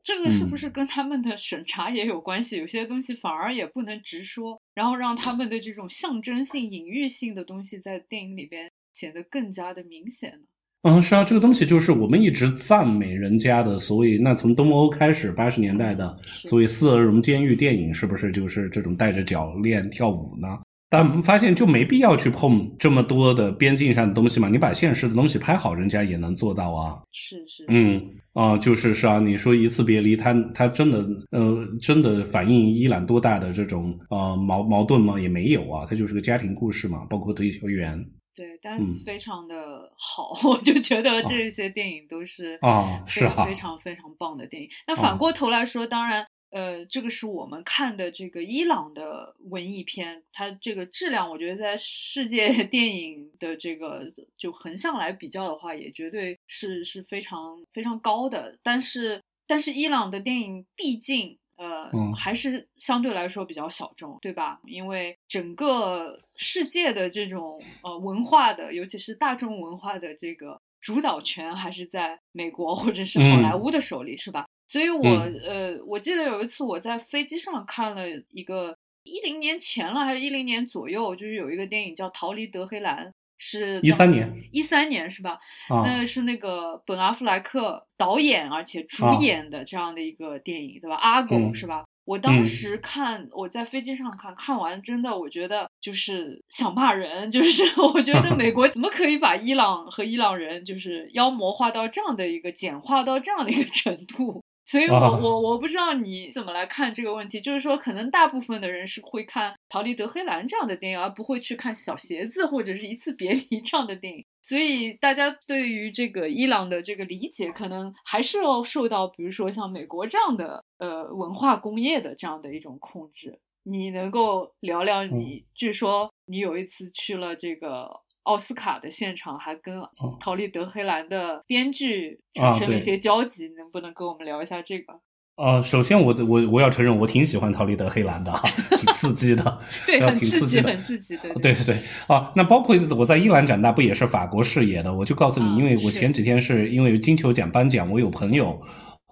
[0.04, 2.58] 这个是不是跟他们的审查也有关系？
[2.58, 10.40] 有些东西反而也不能直说，然后让他们的这种象征性、隐喻性的东西在电影里边显得更加的明显了。
[10.84, 20.48] 嗯，是啊，这个东西就是我们一直赞美人家的所以，那从东欧开始，八十年代的所谓四鹅绒监狱电影，是不是就是这种带着脚链跳舞呢？
[20.92, 27.00] 但我们发现就没必要去碰这么多的边境上的东西嘛，你把现实的东西拍好，人家也能做到啊。
[27.14, 35.18] 是是，嗯啊，就是是啊，你说一次别离，他他真的呃真的反映伊朗多大的这种呃矛矛盾吗？
[35.18, 38.06] 也没有啊，它就是个家庭故事嘛，包括推球员。
[38.36, 39.56] 对，但非常的
[39.98, 44.68] 好， 我就觉得这些电影都是啊是非常非常棒的电影。
[44.88, 46.26] 那反过头来说，当然。
[46.52, 58.58] 呃，这个是我们看的这个伊朗的文艺片，它这个质量，我觉得在世界 电影的这个就横向来比较的话，也绝对是是非常非常高的。
[58.62, 64.60] 但是，但是伊朗的电影毕竟呃还是相对来说比较小众，对吧？
[64.66, 74.46] 因为整个世界的这种呃文化的，尤其是大众文化的这个主导权，还是在美国或者是好莱坞的手里，是吧？
[74.72, 75.10] 所以，我
[75.46, 83.08] 呃，我记得有一次我在飞机上看了一个一零年前了，还是一零年左右，就是有一个电影叫《逃离德黑兰》，
[83.38, 85.38] 是一三年，一三年是吧？
[85.84, 90.96] 那是那个本阿弗莱克导演而且主演的这样的一个电影，对吧？
[90.96, 91.84] 阿狗是吧？
[92.06, 97.64] 我当时看我在飞机上看，看完真的我觉得就是想骂人，就是
[97.94, 104.42] 我觉得美 国怎么可以把伊朗和伊朗人就是妖魔化到这样的一个简化到这样的一个程度？
[104.64, 114.24] 所以，我我我不知道你怎么来看这个问题，就是说，可能大部分的人是会看《逃离德黑兰》这样的电影，而不会去看《小鞋子》或者是一次别离 这样的电影。
[114.42, 123.40] 所以，大家对于这个伊朗的这个理解，可能还是要受到，比如说像美国这样的呃文化工业的这样的一种控制。
[123.64, 125.46] 你能够聊聊你？
[125.54, 128.02] 据说你有一次去了这个。
[128.24, 129.80] 奥斯卡的现场还跟
[130.20, 134.94] 《逃离德黑兰》的编剧产生了一些交集，能不能跟我们聊一下这个？
[135.38, 138.32] 呃，首先我我我要承认，我挺喜欢《逃离德黑兰》的，
[138.78, 141.84] 挺刺激的， 对，很刺激，很刺激，对，对对对。
[142.06, 144.94] 啊，那包括我在伊朗长大，不也是法国视野的？
[144.94, 148.62] 我就告诉你，因为我前几天是因为金球奖颁奖，我有朋友，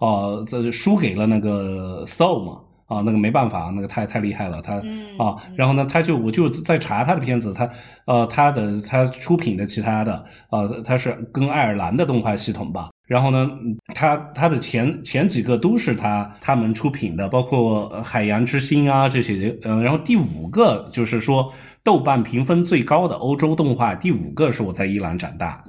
[0.00, 2.60] 呃，这输给了那个 Soul 嘛。
[2.90, 4.74] 啊，那个没办法，那个太太厉害了，他
[5.16, 7.70] 啊，然后呢，他就我就在查他的片子，他
[8.06, 13.48] 呃，他的他出品的其他的，呃，他是跟爱尔兰的动画系统吧，然后呢，
[13.94, 21.52] 他他的前前几个都是他他们出品的，包括海洋之心啊这些，嗯，然后第五个就是说
[21.84, 25.64] 豆瓣评分最高的欧洲动画，第五个是我在伊朗长大。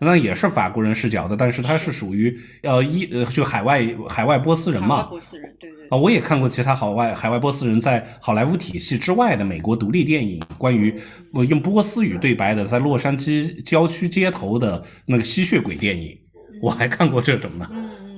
[0.00, 10.94] 那也是法国人视角的，但是它是属于呃一呃就海外海外波斯人嘛，波斯人对对啊，我也看过其他海外海外波斯人在好莱坞体系之外的美国独立电影，关于
[11.48, 16.16] 用波斯语对白的在洛杉矶郊区街头的那个吸血鬼电影，
[16.62, 17.68] 我还看过这种呢。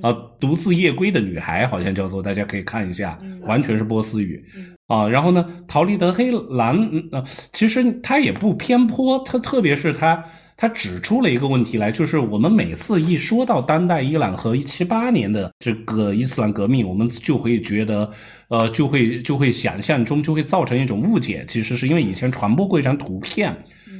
[0.02, 4.44] 啊，独自夜归的女孩好像叫做，大家可以看一下，完全是波斯语。
[4.88, 6.76] 啊，然后呢，逃离德黑兰，
[7.12, 7.22] 呃，
[7.52, 10.24] 其实它也不偏颇，他特别是他，
[10.62, 18.08] 他指出了一个问题来，就是我们每次一说到当代伊朗和一七八年的这个伊斯兰革命，我们就会觉得，
[18.46, 23.52] 呃，就会就会想象中就会造成一种误解，其实是因为以前传播过一张图片，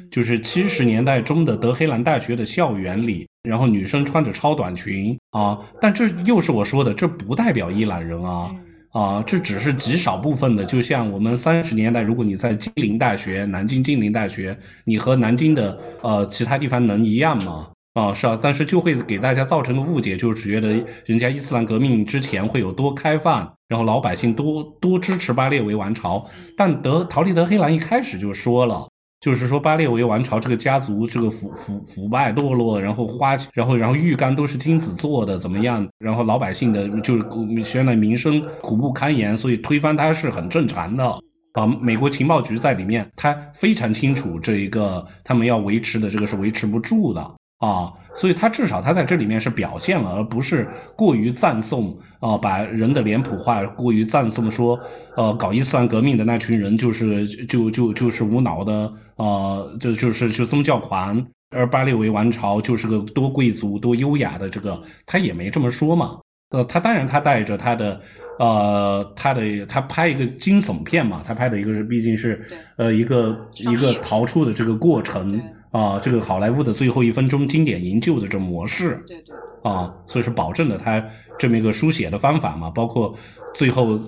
[0.08, 8.54] 就是七十年代中的德黑兰大学的校园里，然后女生穿着超短裙啊，但这又是我说的，这不代表伊朗人啊。
[8.92, 17.68] 啊，这只是极少部分的，就像我们三十年代，如果你在金陵大学、南京金陵大学，你和南京的呃其他地方能一样吗？
[17.94, 28.88] 啊，是啊，但是就会给大家造成个误解，就是觉得人家伊斯兰革命之前会有多开放，然后老百姓多多支持巴列维王朝，但德陶丽德黑兰一开始就说了。
[29.22, 35.88] 就是说，巴列维王朝这个家族，这个腐腐腐败堕落，然后花，然后然后浴缸都是金子做的，怎么样？
[36.00, 37.24] 然后老百姓的，就是
[37.62, 41.04] 现在民生苦不堪言，所以推翻它是很正常的。
[41.52, 47.20] 啊，美国情报局在里面，他非常清楚这一个他们要维持的这个是维持不住的。
[47.58, 54.78] 啊，所以他至少他在这里面是表现了，而不是过于赞颂啊，把人的脸谱化，过于赞颂说，
[55.16, 61.24] 呃，搞伊斯兰革命的那群人就是就就就是无脑的啊，就就是就宗教狂，
[61.56, 66.18] 而巴列维王朝就是个多贵族多优雅的这个，他也没这么说嘛。
[66.50, 67.98] 呃，他当然他带着他的
[68.38, 72.46] 呃他的他拍一个惊悚片嘛，他拍的一个是毕竟是
[72.76, 75.40] 呃一个一个逃出的这个过程。
[75.72, 81.02] 啊，这个好莱坞的最后一分钟经典营救的这模式，对对，啊，所以是保证了他
[81.38, 83.16] 这么一个书写的方法嘛，包括
[83.54, 83.98] 最后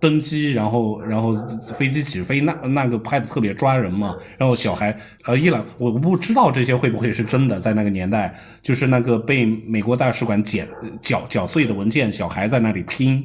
[0.00, 1.34] 登机，然后然后
[1.74, 10.66] 飞机起飞，那那个拍的特别抓人嘛，然后小孩，呃，伊朗我不知道这些会不会是真的，在那个年代，就是那个被美国大使馆剪
[11.02, 13.22] 绞绞碎的文件，小孩在那里拼，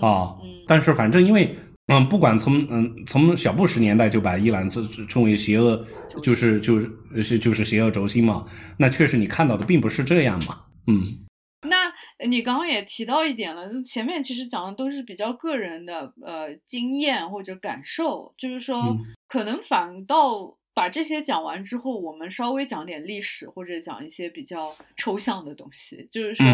[0.00, 0.32] 啊，
[0.66, 1.56] 但是反正因为。
[1.88, 5.84] 嗯，不管从嗯从小布什年代就把伊朗自称为邪恶，
[6.22, 8.44] 就是就是是就是邪恶轴心嘛。
[8.78, 10.64] 那确实你看到的并不是这样嘛。
[10.86, 11.24] 嗯，
[11.68, 11.92] 那
[12.26, 18.96] 你刚刚也提到一点了，前面其实讲的都是比较个人的呃经验或者感受，就是说
[19.28, 20.56] 可能反倒。
[20.76, 26.06] 把这些讲完之后，我们稍微讲点历史，或者讲一些比较抽象的东西。
[26.10, 26.44] 就是说，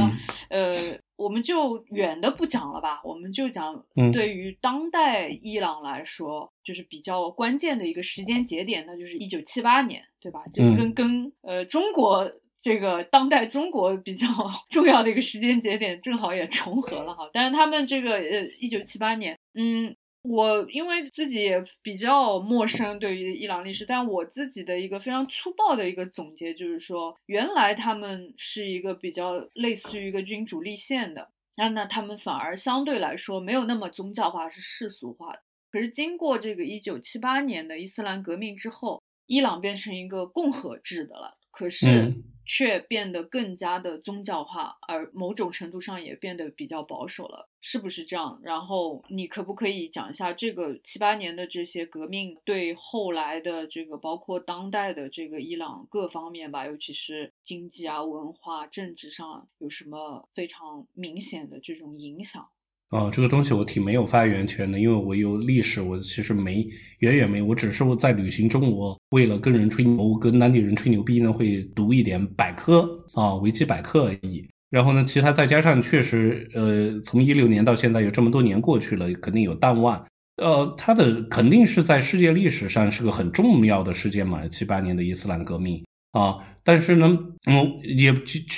[0.48, 10.44] 呃，我们就远的不讲了吧，我们就讲对于当代伊朗来说，就是比较关键的一个时间节点，那就是一九七八年，对吧？
[10.52, 14.28] 就跟跟呃中国这个当代中国比较
[14.70, 17.28] 重要的一个时间节点，正好也重合了哈。
[17.32, 19.96] 但是他们这个呃一九七八年，嗯。
[20.22, 35.40] 我因为自己也比较陌生对于伊朗历史，但我自己的一个非常粗暴的一个总结就是说，原来他们是一个比较类似于一个君主立宪的，那那他们反而相对来说没有那么宗教化，是世俗化的。
[35.70, 41.36] 可是经过这个一九七八年的伊斯兰革命之后，伊朗变成一个共和制的了。
[41.50, 42.12] 可是。
[42.44, 48.40] 却变得更加的宗教化，而某种程度上也变得比较保守了，是不是这样？
[48.42, 62.48] 然后你可不可以讲一下这个七八年的这些革命对后来的这个，包括当代的这个伊朗各方面吧，尤其是经济啊、文化、政治上有什么非常明显的这种影响？
[62.92, 66.68] 啊，这个东西我挺没有发言权的，因为我有历史，我其实没
[66.98, 74.46] 远远没，我只是我在旅行中，我为了跟人吹牛，跟当地人吹牛逼呢，会读一点百科啊，维基百科而已。
[74.68, 80.04] 然后呢，其他再加上确实，呃，从一六年到现在有这么多年过去了，肯定有淡忘。
[80.36, 85.82] 呃，它的肯定是在世界历史上是个很重要的事件嘛，七八年的伊斯兰革命
[86.12, 86.36] 啊。
[86.62, 88.12] 但是呢，嗯，也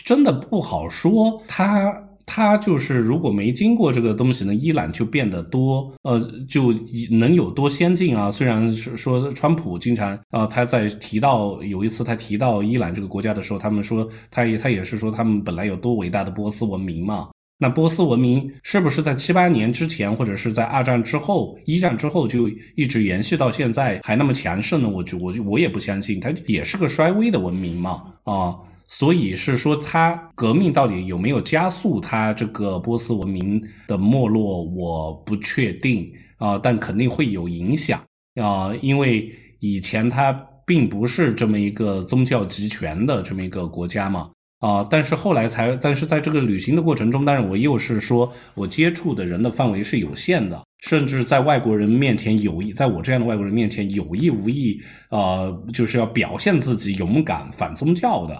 [0.04, 2.03] 真的不好说它。
[2.26, 6.18] 他就是，如果没经过这个东西呢，伊朗就变得多，呃，
[6.48, 6.72] 就
[7.10, 8.30] 能有多先进啊？
[8.30, 17.28] 虽然是说川普经常啊，他在提到有一次他提到伊朗这个国家的时候，他们说他也他也是说他们本来有多伟大的波斯文明嘛。
[17.58, 24.88] 那波斯文明是不是在七八年之前，或者是在二战之后、一战之后就一直延续到现在还那么强盛呢？
[24.88, 28.56] 我就我就我也不相信，它也是个衰微的文明嘛，啊。
[28.86, 38.00] 所以是说，它革命到底有没有加速它这个波斯文明的没落，我不确定啊，但肯定会有影响
[38.40, 40.32] 啊，因为以前它
[40.66, 44.30] 并不是这么一个宗教集权的这么一个国家嘛。
[44.64, 58.34] 啊，但是后来才，但是在这个旅行的过程中，但是我又是说我接触的人的范围是有限的，甚至在外国人面前有意，在我这样的外国人面前有意无意，啊，就是要表现自己勇敢反宗教的，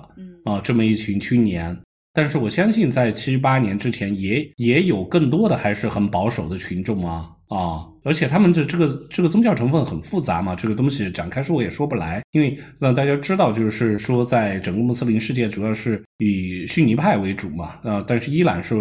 [0.51, 1.77] 啊，这么一群青年，
[2.15, 7.29] 但是我相信在七八年之前也也有更多的还是很保守的群众啊。
[7.49, 18.75] 啊，而且他们的这个这个宗教成分很复杂嘛，这个东西展开说我也说不来，因为让大家知道，就是说在整个穆斯林世界，主要是以逊尼派为主嘛，啊，但是伊朗是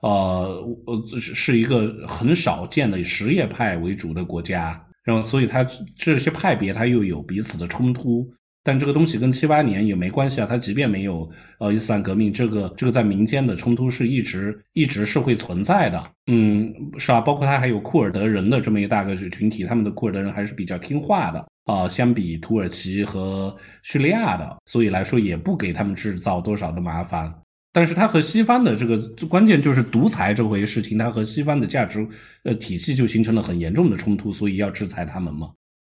[0.00, 8.30] 呃呃是一个很少见的以什叶派为主的国家，然后所以它这些派别它又有彼此的冲突。
[8.64, 17.20] 但这个东西跟七八年也没关系啊，它即便没有呃伊斯兰革命，这个这个在民间的冲突是一直一直是会存在的，嗯，是吧？
[17.20, 27.32] 包括它还有库尔德人的这么一大个群体，他们的库尔德人还是比较听话的啊，相比土耳其和叙利亚的，所以来说也不给他们制造多少的麻烦。
[27.72, 32.06] 但是它和西方的这个关键就是独裁这回事情，它和西方的价值
[32.44, 35.50] 呃体系就形成了很严重的冲突，所以要制裁他们嘛。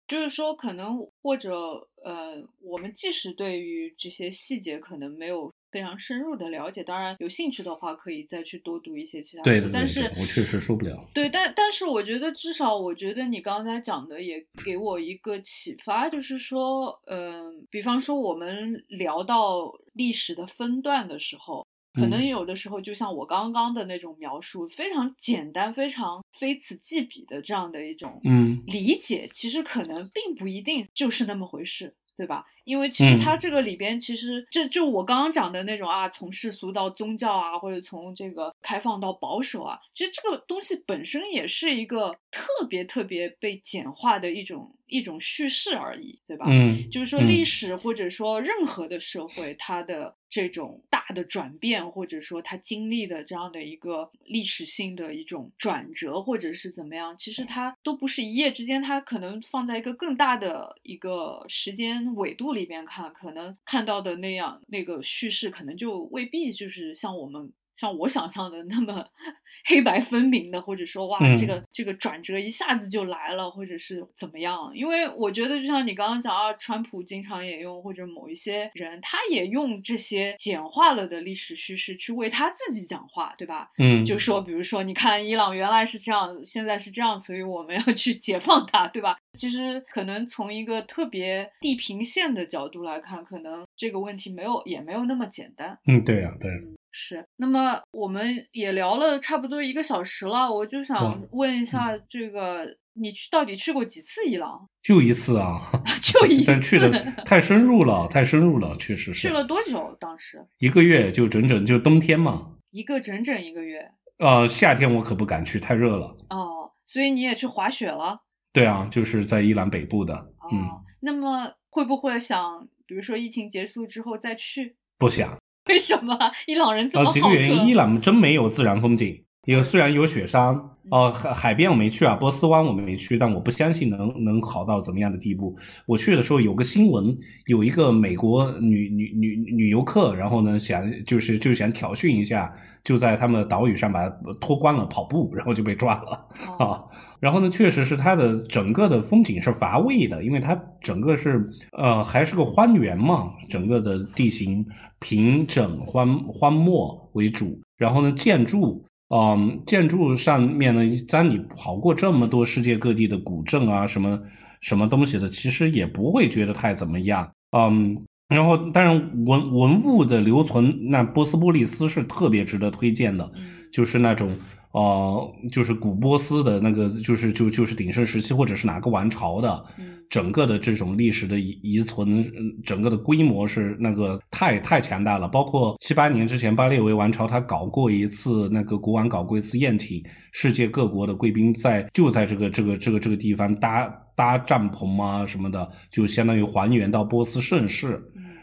[0.07, 9.43] 就是说，可能或者呃，我们即使对于这些细节可能没有非常深入的了解，当然有兴趣的话，可以再去多读一些其他。
[9.43, 9.73] 对对对。
[9.73, 11.09] 但是我确实受不了。
[11.15, 21.67] 对，但但是我觉得至少，我觉得你刚才讲的也给我一个启发，就是说，嗯，比方说我们聊到历史的分段的时候。
[21.95, 28.21] 可能有的时候，就像我刚刚的那种描述，非常简单、非常非此即彼的这样的一种
[28.67, 32.45] 理解，其实可能并不一定就是那么回事，对吧？
[32.65, 46.47] 因为其实它这个里边，其实这就我刚刚讲的那种啊，从世俗到宗教啊，或者从这个开放到保守啊，其实这个东西本身也是一个特别特别被简化的一种一种叙事而已，对吧？
[46.49, 62.54] 嗯，就是说历史或者说任何的社会，它的这种大的转变，或者说它经历的这样的一个历史性的一种转折，或者是怎么样，其实它都不是一夜之间，它可能放在一个更大的一个时间纬度。
[62.55, 67.53] 里边看，可能看到的那样那个叙事，可能就未必就是像我们。
[67.75, 69.05] 像我想象的那么
[69.67, 74.71] 黑白分明的，或者说哇，这个这个转折一下子就来了，或者是怎么样？
[74.75, 83.71] 因为我觉得，就像你刚刚讲啊，川普经常也用，或者某一些人，他也用这些简化了的历史叙事去为他自己讲话，对吧？
[83.79, 89.17] 嗯，就说比如说，你看伊朗原来是这样，现在是这样，所以我们要 去解放它，对吧？
[89.33, 95.79] 其实可能从一个特别地平线的角度来看，可能这个问题没有也没有那么简单。
[95.87, 96.51] 嗯，对呀，对。
[96.97, 104.69] 是，那么我们也聊了差不多一个小时了，我就想问一下，这个你去到底去过几次伊朗？
[104.81, 106.89] 就一次啊， 就一次，但去的
[107.25, 109.27] 太深入了，太深入了，确实是。
[109.27, 109.97] 去了多久？
[109.99, 112.53] 当时一个月，就整整就冬天嘛。
[112.71, 113.91] 一个整整一个月。
[114.19, 116.17] 呃，夏天我可不敢去，太热了。
[116.31, 118.21] 哦，所以你也去滑雪了？
[118.53, 120.15] 对啊，就是在伊朗北部的。
[120.15, 124.77] 哦，那么会不会想，比如说疫情结束之后再去？
[124.97, 125.37] 不想。
[125.69, 127.13] 为什么伊朗人这么好？
[127.13, 129.21] 几个原因，伊朗真没有自然风景。
[129.47, 130.59] 有虽然有雪山，
[130.91, 135.55] 哦海海边我没去啊，波斯湾我们没去，但我不相信能能好到怎么样的地步。
[135.87, 137.15] 我去的时候有个新闻，
[137.47, 142.51] 有一个美国女女女女游客，然后呢想就是就想挑衅一下，
[142.83, 144.09] 就在他们岛屿上把
[144.41, 146.27] 脱光了跑步， 然后就被抓了
[146.59, 146.81] 啊。
[147.21, 154.65] 然后呢，确实是它的整个的风景是乏味的，因为它整个是呃还是个荒原嘛，整个的地形。
[155.05, 158.83] 平整荒荒漠为主，然后呢，建筑，
[159.15, 164.19] 嗯，建筑上面呢，当你跑过这么多世界各地的古镇啊，什么
[164.63, 173.31] 什么东西的，其实也不会觉得太怎么样，嗯，然后当然文文物的留存，那波斯波利斯是特别值得推荐的，
[173.71, 174.35] 就是那种。
[174.75, 179.65] 哦，就是古波斯的那个，就是就就是鼎盛时期，或者是哪个王朝的，
[180.11, 182.25] 整个的这种历史的遗遗存，
[182.65, 185.29] 整个的规模是那个太太强大了。
[185.29, 190.03] 包括七八年之前，巴列维王朝他搞过一次，那个国王搞过一次宴请，
[190.33, 198.03] 世界各国的贵宾在就在这个这个这个这个地方搭搭帐篷啊什么的，就相当于还原到波斯盛世。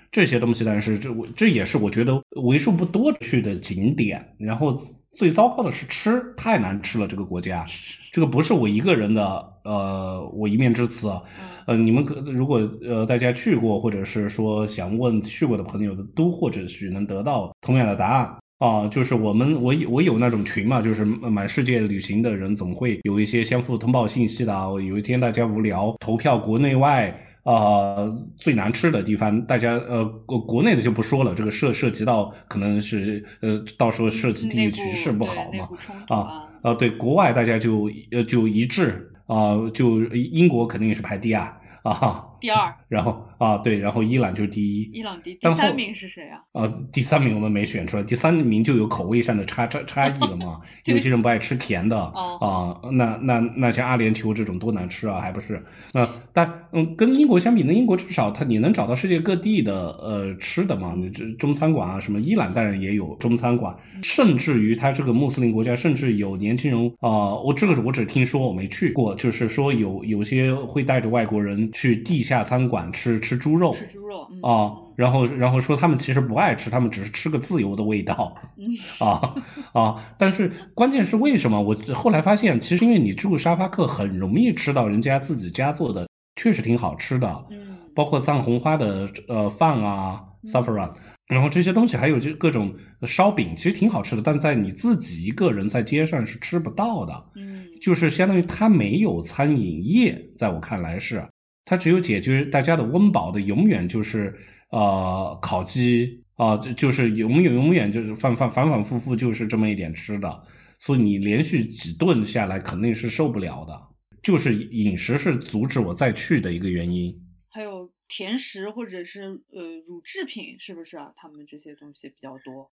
[0.10, 4.74] 这些东西，但是这我这也是我觉得为数不多去的景点，然后。
[5.14, 7.66] 最糟糕的是吃太难吃了，这个国家，
[8.14, 11.22] 这个不是我一个人的，呃，我一面之词啊，
[11.68, 27.14] 呃，你们可如果呃大家去过，或者是说想问去过的朋友的，都或者许能得到同样的答案啊，就是我们我我有那种群嘛，就是满世界旅行的人总会有一些相互通报信息的啊，有一天大家无聊投票国内外。
[27.44, 27.96] 啊，
[28.38, 35.68] 最难吃的地方，大家呃，国国内的就不说了，这个涉涉及到可能是呃，到时候涉及地域局势不好嘛，
[36.16, 41.52] 啊，呃，对，国外大家就呃就一致啊，就英国肯定是排第二
[41.84, 46.40] 啊，第二，然后啊对，然后伊朗就是第一，伊朗第第然后三名是谁啊？
[46.54, 50.62] 啊，第三名我们没选出来，第三名就有口味上的差差差异了嘛。
[50.86, 55.60] 有些人不爱吃甜的哦啊，那那那像阿联酋这种多难吃啊，还不是？
[55.94, 78.68] 那但嗯，跟英国相比呢，英国至少它你能找到世界各地的呃吃的嘛，你这中餐馆啊，什么伊朗当然也有中餐馆，甚至于它这个穆斯林国家，甚至有年轻人啊、我这个我只听说，我没去过，就是说有有些会带着外国人去地下餐馆吃吃猪肉，吃猪肉，嗯啊，然后然后说他们其实不爱吃，他们只是吃个自由的味道嗯
[79.06, 79.36] 啊
[79.74, 80.16] 啊！
[80.18, 81.62] 但是关键是为什么？
[81.62, 90.90] 我后来发现，其实因为你住沙发客，很容易吃到人家自己家做的，确实挺好吃的，嗯包括藏红花的呃饭啊，saffron，
[91.28, 92.74] 然后这些东西还有就各种
[93.06, 97.26] 烧饼，其实挺好吃的，但在你自己一个人在街上是吃不到的。
[97.36, 101.28] 嗯就是相当于它没有餐饮业，在我看来是，
[101.72, 104.38] 它只有解决大家的温饱的，永远就是
[104.72, 110.44] 呃烤鸡啊、就就是永远永远就是反反反反复复就是这么一点吃的，
[110.80, 113.82] 所以你连续几顿下来肯定是受不了的，
[114.22, 117.18] 就是饮食是阻止我再去的一个原因。
[117.48, 119.22] 还有甜食或者是
[119.54, 121.14] 呃乳制品，是不是啊？
[121.16, 122.70] 他们这些东西比较多。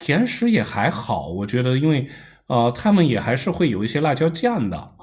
[0.00, 2.08] 甜食也还好，我觉得，因为
[2.48, 4.96] 呃，他们也还是会有一些辣椒酱的，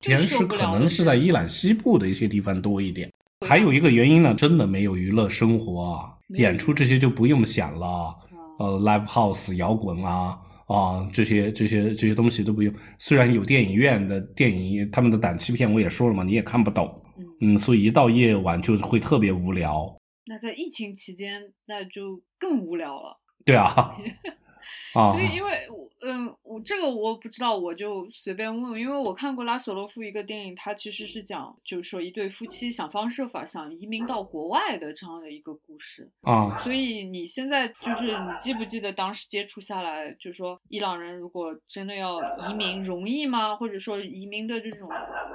[0.00, 3.12] 甜食可能是在伊朗西部的一些地方多一点。
[3.46, 8.14] 还有一个原因呢，真的没有娱乐生活啊，演出这些就不用想了，啊
[8.58, 12.74] 呃，live house 摇滚啊啊这些这些这些东西都不用。
[12.98, 17.00] 虽然有电影院的电影，他们的胆欺片我也说了嘛，你也看不懂，
[17.40, 19.96] 嗯，嗯，所以一到夜晚就会特别无聊。
[20.26, 23.18] 那在疫情期间，那就更无聊了。
[23.44, 23.96] 对啊，
[24.94, 36.10] 啊所，以，因为我，嗯，我这个我不知道，我就随便问问，因为我看过拉索洛夫一个电影，它其实是讲，就是说一对夫妻想方设法想移民到国外的这样的一个故事。
[36.22, 43.56] 啊，所以你现在就是你记不记得当时接触下来，就是说伊朗人如果真的要移民容易吗？
[43.56, 44.88] 或者说移民的这种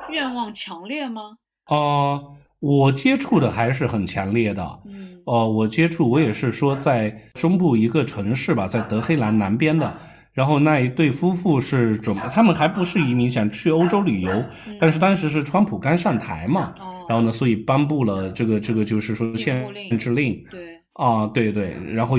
[0.09, 1.37] 愿望强烈吗？
[1.67, 4.79] 呃，我接触的还是很强烈的。
[4.85, 5.19] 嗯。
[5.25, 9.93] 呃，我接触我也是说在中部一个城市吧，在德黑兰南边的。
[10.31, 14.31] 然后那一对夫妇是准，他们还不是移民，想去欧洲旅游，
[14.65, 14.77] 嗯。
[14.79, 19.43] 但是当时是川普刚上台嘛，哦，然后呢，所以颁布了这个这个就是说禁
[19.89, 20.41] 限制令。
[20.49, 22.17] 对，啊，对对，然后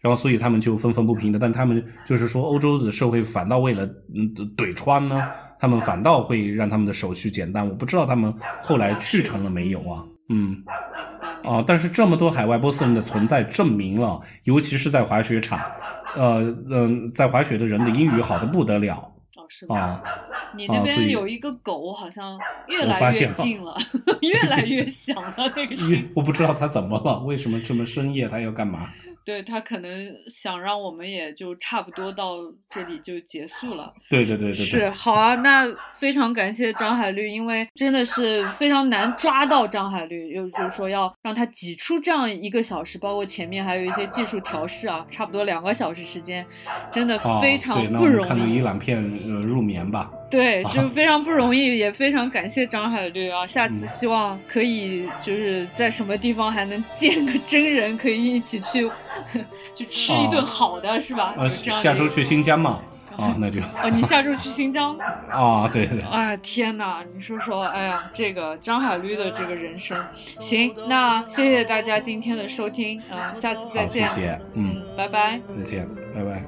[0.00, 5.22] 然后所以他们就愤愤不平的，但他们就是说欧洲的社会反倒为了嗯怼川呢，
[5.62, 10.48] 他们反倒会让他们的手续简单，我不知道他们后来去成了没有啊，嗯。
[10.48, 10.72] 明白
[11.48, 15.60] 啊，但是这么多海外波斯人的存在证明了，尤其是在滑雪场，
[16.16, 18.96] 呃嗯、在滑雪的人的英语好的不得了
[19.36, 19.78] 哦，是吗？
[19.78, 20.02] 啊。
[20.56, 22.36] 你那边有一个狗，好像
[22.66, 23.76] 越我来越近了，
[24.20, 25.34] 越来越响了。
[25.54, 25.76] 那个
[26.14, 28.88] 我不知道他怎么了，为什么这么深夜他要干嘛？
[29.24, 32.36] 对他可能想让我们也就差不多到
[32.70, 33.92] 这里就结束了。
[34.08, 35.66] 对对对对对，是好啊，那
[35.98, 46.44] 非常感谢张海绿，因为真的是非常难抓到张海绿，又就是说要让他挤出这样一个小时，包括前面还有一些技术调试啊，差不多两个小时时间，
[46.90, 48.62] 真的啊，非常对，那不容我们看个伊易。
[48.62, 48.96] 朗片
[49.26, 50.10] 呃入眠吧。
[50.30, 53.46] 对， 啊就非常不容易，也非常感谢张海绿啊！
[53.46, 58.90] 下次嗯希望可以就是在什么地方还能见个真人，可以一起去
[59.74, 61.34] 就吃一顿啊好的，是吧？
[61.36, 62.80] 呃，下周去新疆嘛，
[63.16, 64.96] 啊， 那就哦，你下周去新疆？
[65.30, 70.02] 啊，对对，哎天哪，你说说，哎呀，这个张海绿的这个人生，
[70.40, 75.40] 行，那谢谢大家今天的收听啊、下次再好，谢见，谢，嗯，拜拜。
[75.56, 76.42] 再见，拜拜。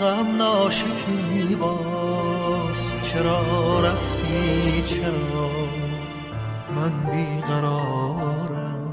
[0.00, 5.50] غم ناشکی باز چرا رفتی؟ چرا؟
[6.76, 8.92] من بیقرارم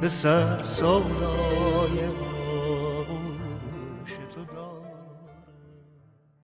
[0.00, 2.27] به سر سودایم